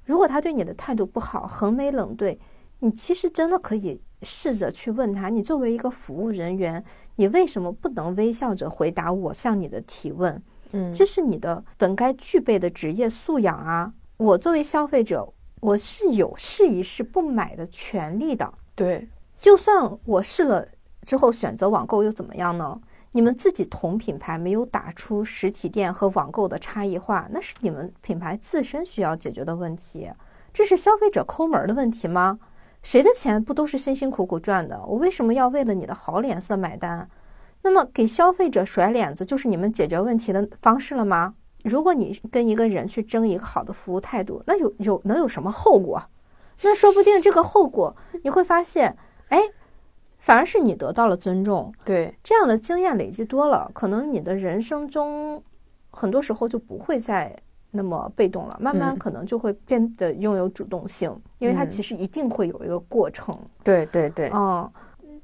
[0.03, 2.37] 如果她对你的态度不好，横眉冷对。
[2.79, 6.83] 你其实真的可以试着去问他，你作为一个服务人员，
[7.15, 10.43] 你为什么不能微笑着回答我向你的提问？
[10.73, 13.93] 嗯，这是你的本该具备的职业素养啊！
[14.17, 18.53] 我作为消费者，我是有试一试不买的权利的。
[18.75, 19.07] 对，
[19.47, 20.67] 就算我试了
[21.05, 22.77] 之后选择网购又怎么样呢？
[23.13, 30.11] 你们自己同品牌没有打出实体店和网购的差异化，那是你们品牌自身需要解决的问题。
[30.51, 32.39] 这是消费者抠门的问题吗？
[32.83, 34.83] 谁的钱不都是辛辛苦苦赚的？
[34.85, 37.09] 我为什么要为了你的好脸色买单？
[37.61, 41.35] 那么给消费者甩脸子就是你们解决问题的方式了吗？
[41.63, 46.03] 如果你跟一个人去争一个好的服务态度，那有有能有什么后果？
[46.63, 48.97] 那说不定这个后果你会发现，
[49.29, 49.39] 哎，
[50.19, 51.73] 反而是你得到了尊重。
[51.83, 55.41] 对，这样的经验累积多了，可能你的人生中
[55.91, 57.35] 很多时候就不会再
[57.71, 63.37] 那么被动了，慢慢可能就会变得拥有主动性，因为它其实一定会有一个过程。
[63.63, 64.69] 对对对，嗯，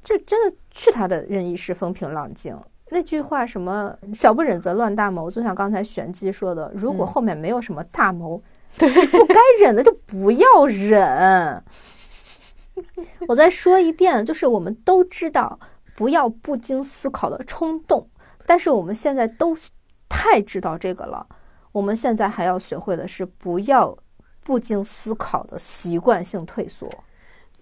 [0.03, 2.57] 这真的去他的任意是风平浪静。
[2.89, 8.39] 那句话什么“小不忍则乱大谋”，就像刚才玄机说的，如果后面没有什么大谋。
[8.77, 11.63] 对，不该忍的就不要忍。
[13.27, 15.59] 我再说一遍，就是我们都知道
[15.95, 18.07] 不要不经思考的冲动，
[18.45, 19.55] 但是我们现在都
[20.07, 21.27] 太知道这个了。
[21.71, 23.97] 我们现在还要学会的是不要
[24.43, 26.87] 不经思考的习惯性退缩。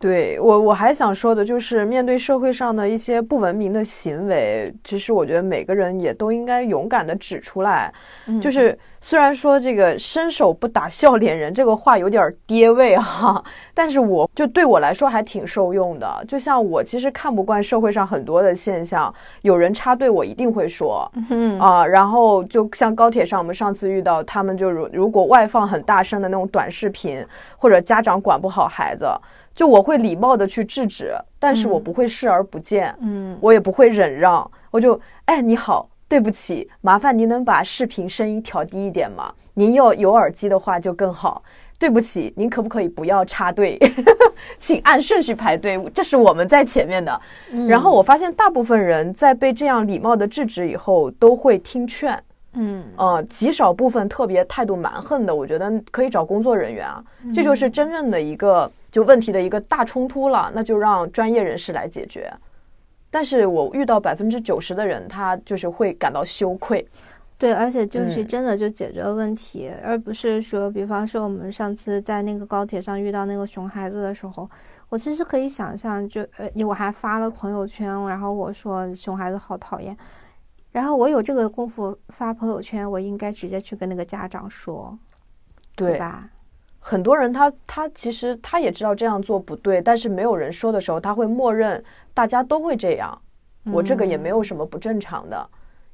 [0.02, 7.94] 对我，我还想说的就是，面对社会上的一些不文明的行为，其实我觉得每个人也都应该勇敢的指出来。
[8.42, 13.44] 就是虽然说这个伸手不打笑脸人这个话有点爹味哈，
[13.76, 16.26] 但是我就对我来说还挺受用的。
[16.28, 19.14] 就像我其实看不惯社会上很多的现象，
[19.44, 21.12] 有人插队我一定会说
[21.60, 21.86] 啊。
[21.86, 27.24] 然后就像高铁上我们上次遇到他们，就如如果外放很大声的那种短视频，
[27.58, 29.06] 或者家长管不好孩子。
[29.54, 39.34] 就我会礼貌的去制止，但是我不会视而不见，嗯，我也不会忍让，我就，哎，你好，对不起，麻烦您能把视频声音调低一点吗？
[39.54, 41.44] 您要有耳机的话就更好。
[41.78, 43.76] 对不起，您可不可以不要插队，
[44.60, 47.20] 请按顺序排队，这是我们在前面的。
[47.68, 52.24] 然后我发现大部分人在被这样礼貌的制止以后，都会听劝。
[52.54, 57.04] 嗯呃，极少部分特别态度蛮横的，我觉得可以找工作人员啊，
[57.34, 62.32] 这就是真正的一个就问题的一个大冲突了，那就让专业人士来解决。
[63.10, 66.88] 但是我遇到百分之九十的人，他就是会感到羞愧。
[67.38, 74.48] 对，而且就是真的就解决了问题，而不是说，比方说我们上次在那个高铁上遇到那个熊孩子的时候，
[74.90, 79.98] 我其实可以想象，就呃，我还发了朋友圈，然后我说熊孩子好讨厌。
[80.72, 84.98] 然后我有这个功夫发朋友圈，我应该直接去跟那个家长说，
[85.76, 86.30] 对吧？
[86.84, 91.82] 很多人他他其实他也知道这样做不对，但是没有人说的时候，他会默认
[92.14, 93.18] 大家都会这样。
[93.72, 95.48] 我这个也没有什么不正常的。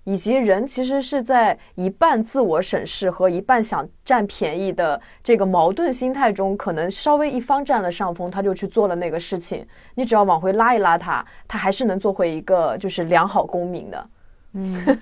[0.05, 9.68] 以及人其实是在一半自我审视和一半想占便宜的这个矛盾心态中，可能稍微一方占了上风，他就去做了那个事情。
[9.95, 14.09] 你只要往回拉一拉他，他还是能做回一个就是良好公民的。
[14.53, 14.97] 嗯，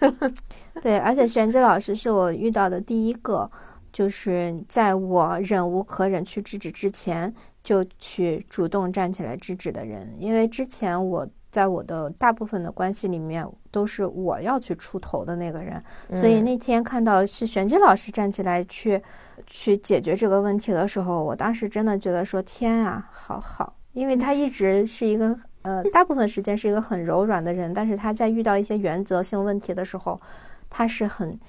[0.82, 3.48] 对，而且玄之老师是我遇到的第一个，
[3.96, 10.14] 就是在我忍无可忍去制止之前，就去主动站起来制止的人。
[10.20, 15.82] 因为之前我在我的大部分的关系里面，都是我要去出头的那个人，
[16.14, 19.02] 所以那天看到是玄机老师站起来去
[19.48, 25.34] 去解决这个问题的时候，我当时真的觉得说天啊，好好，因为他一直是一个。
[25.62, 30.22] 呃，大部分时间是一个很柔软的人，但是他在遇到一些原则性问题的时候，
[30.70, 31.40] 他是很，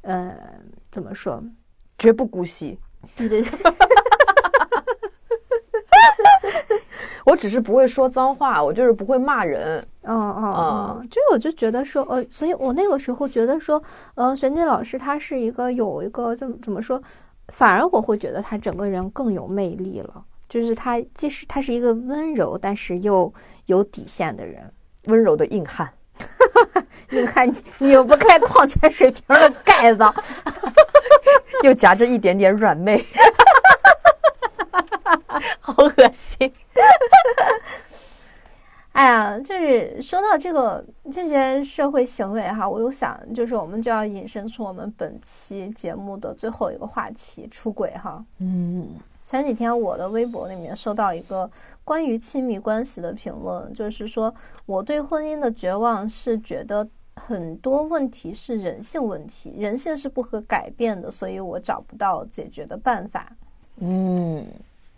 [0.00, 0.34] 呃，
[0.90, 1.44] 怎么说，
[2.00, 2.76] 绝不姑息。
[7.26, 9.86] 我只是不会说脏话，我就是不会骂人。
[10.02, 10.54] 嗯嗯
[10.98, 13.80] 嗯，就我就觉得说，呃，所以我那个时候觉得说，
[14.14, 17.00] 呃，玄静老师他是一个有一个怎么怎么说，
[17.48, 20.24] 反而我会觉得他整个人更有魅力了。
[20.48, 23.32] 就是他，即使他是一个温柔，但是又
[23.66, 24.72] 有底线的人，
[25.04, 25.88] 温柔的硬汉，
[27.12, 27.48] 硬汉
[27.78, 29.98] 拧不开矿泉水瓶的盖子，
[31.64, 33.04] 又夹着一点点软妹，
[35.60, 36.52] 好恶心。
[38.92, 48.22] 哎呀，就是说到这个这些社会行为哈，我又想，就是我们就要引申出我们本期节目的最后一个话题——出轨哈。
[48.38, 48.88] 嗯。
[49.22, 51.48] 前几天我的微博里面收到一个
[51.84, 54.34] 关于亲密关系的评论，就是说
[54.66, 56.86] 我对婚姻的绝望是觉得
[57.26, 63.26] 很多问题是人性问题，人性是不可改变的，所以我找不到解决的办法。
[63.78, 64.44] 嗯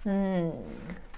[0.05, 0.53] 嗯，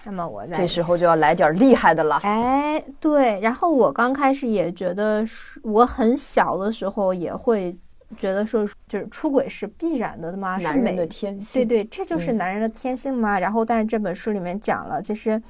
[0.05, 2.17] 那么我在这时候就要来点厉害的了。
[2.23, 5.25] 哎，对，然后我刚开始也觉得，
[5.63, 7.77] 我很小的时候也会。
[8.19, 10.57] 觉得说就是出轨是必然的吗？
[10.59, 13.41] 男人的天性，对对，这就是男人的天性吗？
[13.41, 15.43] 然后，但是这本书里面讲了，其实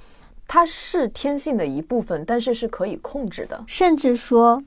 [0.49, 3.63] 它是天性的一部分，但是是可以控制的。
[3.67, 4.63] 甚至说，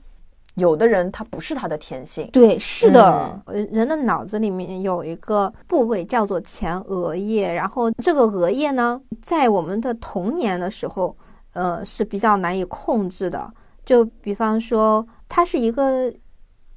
[0.58, 2.28] 有的人他不是他的天性。
[2.32, 11.16] 对，是的，人的脑子里面有一个部位叫做前额叶，然后这个额叶呢，在我们的童年的时候，
[11.52, 13.50] 呃，是比较难以控制的。
[13.84, 16.12] 就比方说，它是一个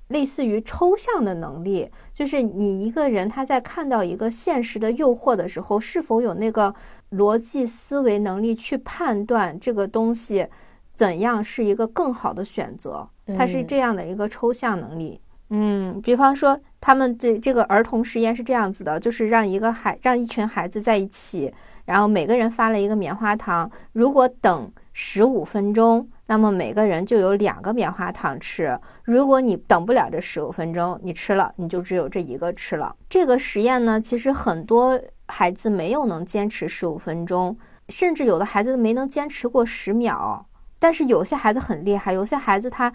[0.08, 6.74] 类似于抽象的能力，就是你一个人他在看到一个现实的诱惑的时候，是否有那个
[7.12, 10.48] 逻辑思维能力去判断这个东西
[10.94, 13.10] 怎样是一个更好的选择？
[13.38, 15.20] 它是这样的一个抽象能力。
[15.50, 21.54] 嗯，比方说，他们这这个儿童实验是这样子的，就是让一个孩让一群孩子在一起，
[21.86, 26.08] 然后每个人发了一个棉花糖，如果等十五分钟。
[26.28, 28.80] 那么每个人就有两个棉花糖吃。
[29.04, 32.96] 如果你等不了这十五分钟，你吃了，你就只有这一个吃了。
[33.10, 34.98] 这个实验呢，其实很多
[35.28, 37.58] 孩子没有能坚持十五分钟，
[37.90, 40.46] 甚至有的孩子没能坚持过十秒。
[40.80, 42.94] 但是有些孩子很厉害，有些孩子他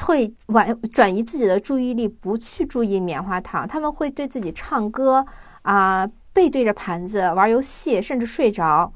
[0.00, 5.24] 会完转移自己的注意力，不去注意棉花糖，他们会对自己唱歌
[5.62, 8.92] 啊，背对着盘子玩游戏，甚至睡着。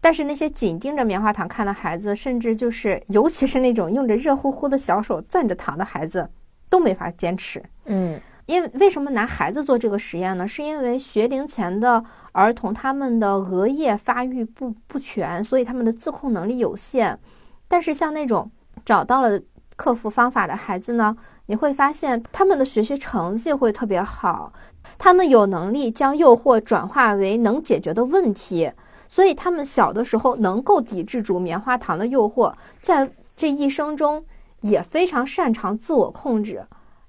[0.00, 6.30] 但是那些紧盯着棉花糖看的孩子，甚至就是，尤其是那种用着热乎乎的小手攥着糖的孩子，
[6.70, 7.60] 都没法坚持。
[7.86, 10.46] 嗯，因为为什么拿孩子做这个实验呢？
[10.46, 17.18] 是因为学龄前的儿童他们的额叶发育不不全，所以他们的自控能力有限。
[17.66, 18.48] 但是像那种
[18.84, 19.40] 找到了
[19.78, 24.52] 克服方法的孩子呢，你会发现他们的学习成绩会特别好，
[24.98, 28.72] 他们有能力将诱惑转化为能解决的问题。
[29.06, 32.52] 所以他们小的时候能够抵制住棉花糖的诱惑，
[32.82, 34.22] 在这一生中
[34.62, 36.66] 也非常擅长自我控制。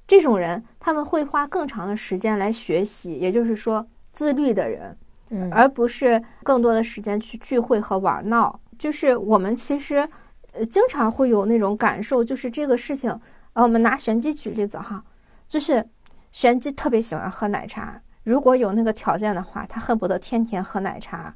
[0.08, 4.96] 这种人他们会花更长的时间来学习，也就是说自律的人，
[5.30, 8.60] 嗯，而不是更多的时间去聚会和玩闹。
[8.78, 10.08] 就是我们其实
[10.52, 13.10] 呃经常会有那种感受，就是这个事情，
[13.54, 15.04] 呃，我们拿玄机举例子哈，
[15.48, 15.86] 就是
[16.32, 21.36] 玄机特别喜欢喝奶茶，如果有那个条件的话，他恨不得天天喝奶茶。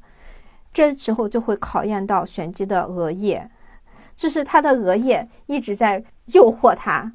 [0.72, 3.48] 这时候就会考验到玄机的额叶，
[4.16, 7.12] 就是他的额叶一直在诱惑他，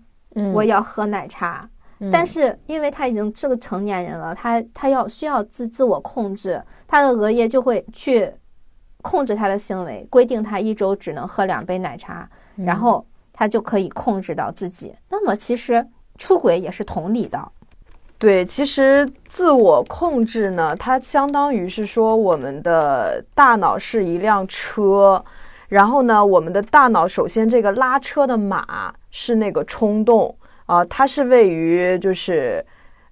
[0.53, 1.69] 我要喝奶茶。
[2.09, 8.31] 但是因为他已经是个成年人了，他他要需要自自我控制，他的额叶就会去
[9.09, 13.03] 控制他的行为，规定他一周只能喝两杯奶茶，然后
[13.33, 14.93] 他就可以控制到自己。
[15.09, 15.83] 那么其实
[16.19, 17.51] 出轨也是同理的。
[18.19, 25.25] 对，其实自我控制呢，它相当于是说，我们的大脑是一辆车，
[25.69, 30.37] 然后呢，我们的大脑首先这个拉车的马是那个冲动
[30.67, 32.63] 啊，它是位于就是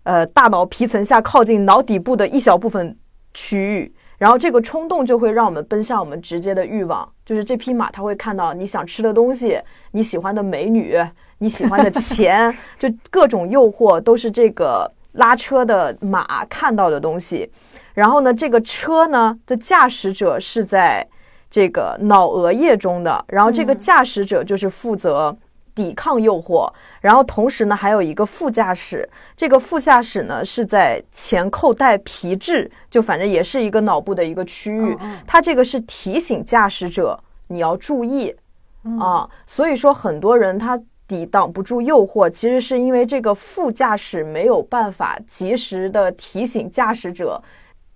[0.04, 2.96] 呃大脑皮层下靠近脑底部的一小部分
[3.34, 9.60] 区域，然后这个冲动就会让我们奔向我们直接的欲望，就是这匹马它会看到你想吃的东西，
[9.92, 10.96] 你喜欢的美女，
[11.38, 14.92] 你喜欢的钱， 就各种诱惑都是这个。
[15.14, 17.50] 拉车的马看到的东西，
[17.96, 21.04] 然后呢，这个车呢的驾驶者是在
[21.50, 25.36] 这个脑额叶中的，然后这个驾驶者就是负责
[25.78, 26.68] 抵抗诱惑，
[27.00, 34.98] 然后同时呢还有一个副驾驶，这个副驾驶呢是在前扣带皮质，就反正也是一个脑部的一个区域，
[35.28, 37.18] 它这个是提醒驾驶者
[37.48, 38.36] 你要注意。
[39.00, 40.82] 啊，所以说很多人他。
[41.10, 47.42] 抵挡不住诱惑，其实是因为这个副驾驶没有办法及时的提醒驾驶者，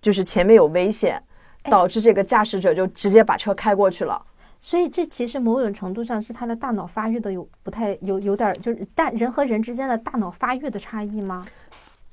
[0.01, 1.21] 就是前面有危险，
[1.63, 4.15] 导致这个驾驶者就直接把车开过去了。
[4.63, 11.43] 所以这其实某种程度上是他的大脑发育的有不太有有点就是大人和人之间的大脑发育的差异吗？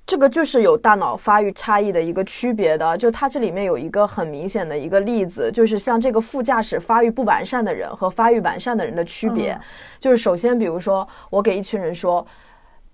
[0.07, 9.61] 这个就是有大脑发育差异的一个区别的，就它这里面有一个很明显的一个例子，就是像这个副驾驶发育不完善的人和发育完善的人的区别，
[10.01, 12.27] 就是首先，比如说我给一群人说，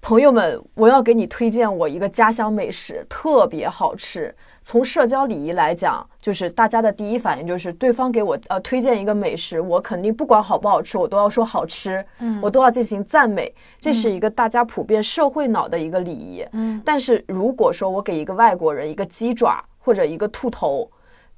[0.01, 4.35] 朋友们，我要给你推荐我一个家乡美食，特别好吃。
[4.67, 16.81] 从社交礼仪来讲，就是大家的第一反应就是对方给我呃推荐一个美食，我肯定不管好不好吃，我都要说好吃，嗯，我都要进行赞美，这是一个大家普遍社会脑的一个礼仪，嗯。
[16.83, 20.91] 但是如果说我给一个外国人一个鸡爪或者一个兔头，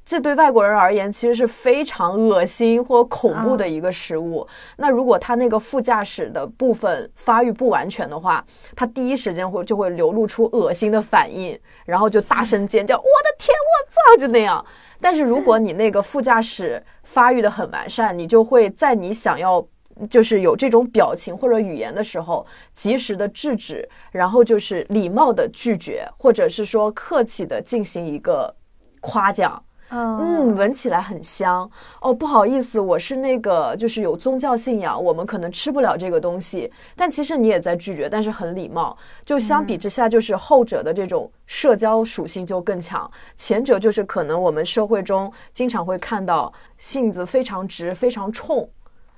[0.06, 4.46] 这对外国人而言其实是非常恶心或恐怖的一个食物。
[4.76, 8.42] 那如果他那个副驾驶的部分发育不完全的话，
[8.76, 14.64] 他第一时间会就会流露出恶心的反应，然后就大声尖叫：“我的天，我操！”就那样。
[15.00, 19.66] 但是如果你那个副驾驶发育的很完善，你就会在你想要
[20.08, 28.54] 就是有这种表情或者语言的时候，及时的制止，然后就是礼貌的拒绝，或者是说客气的进行一个
[29.00, 29.60] 夸奖。
[29.88, 31.70] 嗯，闻起来很香。
[32.00, 36.70] 哦，不好意思，我是那个就是有宗教信仰，我们可能吃不了这个东西。
[36.96, 38.96] 但其实你也在拒绝，但是很礼貌。
[39.24, 48.68] 就相比之下，就是后者的这种社交属性就更强，前者就是可能我们社会中经常会看到性子非常直、非常冲。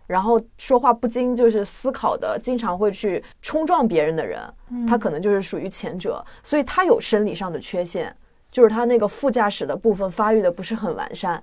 [0.06, 4.40] 然后说话不经就是思考的，经常会去冲撞别人的人，
[4.88, 8.14] 他可能就是属于前者，所以他有生理上的缺陷，
[8.50, 11.42] 就是他那个副驾驶的部分发育的不是很完善。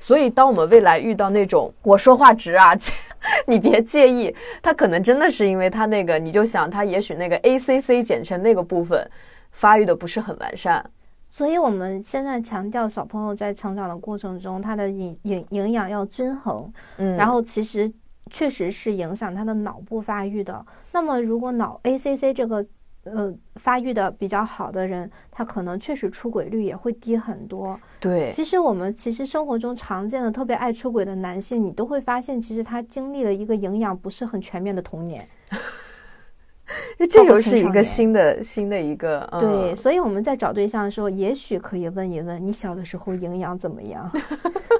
[0.00, 2.72] 所以当我们未来遇到那种我说话直啊，
[3.48, 4.32] 你别介意，
[4.62, 9.10] 他可能真的是因为他那个，你就想他也许那个 ACC 简称那个部分
[9.50, 10.88] 发育的不是很完善。
[11.30, 17.92] 所以我们现在强调小朋友在成长的过程中，他的营营营养要均衡，嗯，然后其实
[18.30, 20.64] 确实是影响他的脑部发育的。
[20.92, 22.64] 那么如果脑 ACC 这个
[23.14, 27.78] 呃发育的比较好的人，他可能确实出轨率也会低很多。
[28.00, 35.28] 对，其实我们其实生活中常见的特别爱出轨的男性，你都会发现，其实他经历了一个营养不是很全面的童年。
[37.10, 44.10] 这又是一个新的新的一个对，所以我们在找对象的时候，也许可以问一问：你小的时候营养怎么样？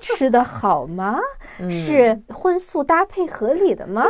[0.00, 1.18] 吃的好吗？
[1.70, 4.04] 是荤素搭配合理的吗？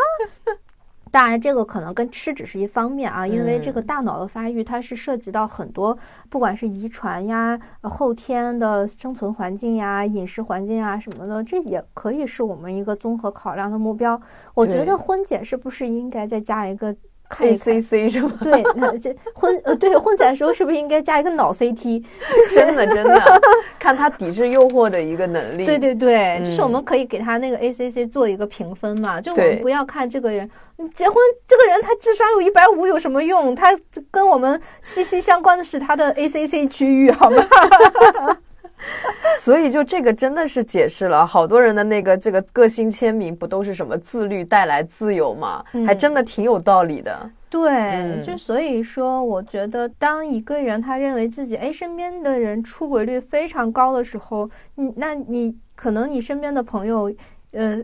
[1.10, 5.96] 当然，这个可能跟吃只是一方面啊，因为这个大脑的发育，它是涉及到很多，
[6.28, 14.20] 不管是遗传呀、后天的生存环境呀、饮食环境啊什么的，这也可以是我们一个综合考量的目标。
[14.54, 16.94] 我觉得婚检是不是应该再加一个
[17.40, 18.32] ？A C C 是吗？
[18.42, 22.04] 对，那这混呃，对混载的时候是不是应该加一个脑 C T？
[22.54, 23.40] 真的真的，
[23.78, 25.64] 看他抵制诱惑的一个能力。
[25.64, 30.48] 对对对，就是我们可以给他那个 A C C 做一个评分嘛，就我们不要看这个人，
[30.94, 33.54] 结婚这个人他智商有一百五有什么用？
[33.54, 33.76] 他
[34.10, 37.44] 跟我们息息相关的是他的 A C C 区域，好吗？
[39.38, 45.64] 所以，就这个真的是解释了好多人的那个这个个性签名，不都是什么自律带来自由吗？
[45.86, 47.30] 还真的挺有道理的。
[47.50, 57.12] 对，就所以说，我觉得当一个人他认为自己哎身边的人出轨率非常高的时候，你那你可能你身边的朋友，
[57.52, 57.82] 呃。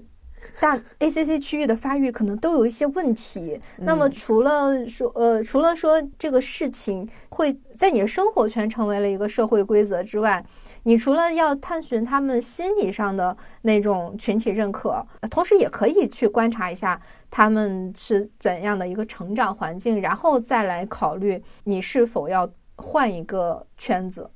[0.60, 3.60] 大 ACC 区域的发育可能都有一些问题。
[3.78, 10.44] 那么除了说，呃，除了说这个事情会在你的生活圈成为了一个社会规则之外，
[10.84, 17.00] 你除了要探寻他们心理上的那种群体认可，同时也可以去观察一下
[17.30, 24.28] 他们是怎样的一个成长环境，然后再来考虑你是否要换一个圈子，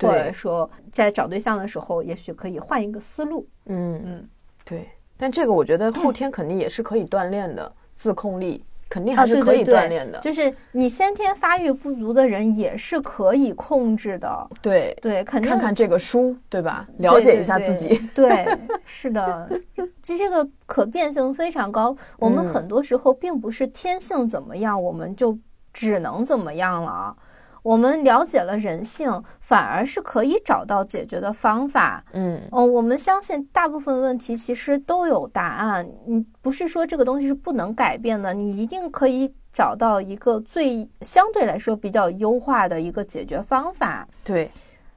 [0.00, 3.46] 或者说在找对象的时候，也许可以换一个思路。
[3.66, 4.28] 嗯嗯，
[4.64, 4.88] 对。
[5.16, 10.18] 但这个我觉得后天肯定也是可以锻炼的，自控力肯定还是可以锻炼的。
[10.20, 14.50] 就是你先天发育不足的人也是可以控制的。
[14.60, 16.86] 对对，肯定看看这个书，对吧？
[16.98, 17.98] 了解一下自己。
[18.14, 18.46] 对，
[18.84, 19.50] 是的，
[20.02, 21.96] 其实这个可变性非常高。
[22.18, 25.36] 我们很多时候并不是天性怎么样，我们就
[25.72, 27.16] 只能怎么样了。
[27.64, 32.04] 我们了解了人性，反而是可以找到解决的方法。
[32.12, 35.88] 嗯，哦，我们相信大部分问题其实都有答案。
[36.06, 44.06] 你不是说这个东西是不能改变的，你一定可以找到一个最相对来说比较优化的一个解决方法。
[44.22, 44.50] 对，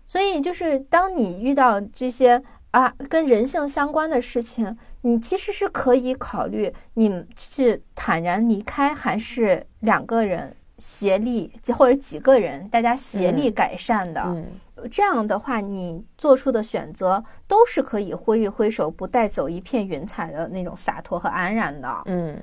[0.05, 10.53] 所以就是当你遇到这些啊跟人性相关的事情，你其实是可以考虑你是坦然离开，还是两个人。
[10.77, 14.43] 协力或者几个人，大家协力改善的，
[14.91, 22.03] 这样的话，你做出的选择都是可以挥一挥手，不带走一片云彩的那种洒脱和安然的。
[22.05, 22.37] 嗯，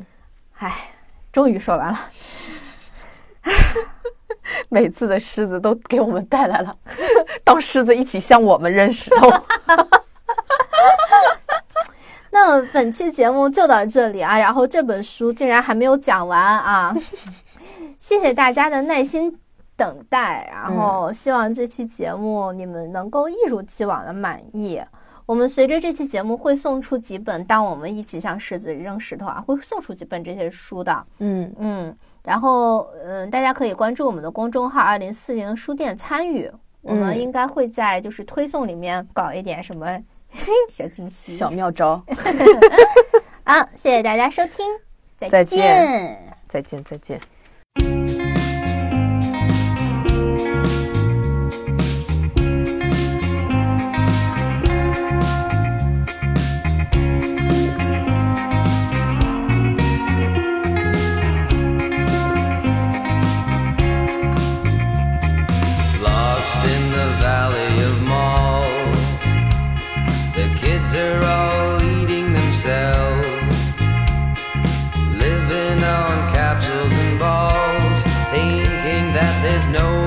[0.57, 0.91] 唉，
[1.31, 1.99] 终于说完了。
[4.69, 6.77] 每次的狮子都给我们带来了，
[7.45, 9.31] 当狮子一起向我们扔石头。
[12.31, 16.93] 那本期节目就到这里啊，然后这本书竟然还没有讲完啊。
[18.05, 19.35] 谢谢大家的耐心
[19.79, 24.79] 等待，然后希望这期节目你们能够一如既往的满意。
[25.25, 31.07] 我们随着这期节目会送出几本，当我们一起向狮子扔石头啊，会送出几本这些书的。
[31.21, 36.53] 嗯嗯，然后嗯，大家可以关注我们的公众号“二零四零书店”参与，
[36.83, 39.99] 我们应该会在就是推送里面搞一点什么
[40.69, 42.05] 小惊喜、小妙招。
[43.45, 44.67] 好，谢谢大家收听，
[45.17, 47.19] 再见，再见，再见。
[79.69, 80.04] no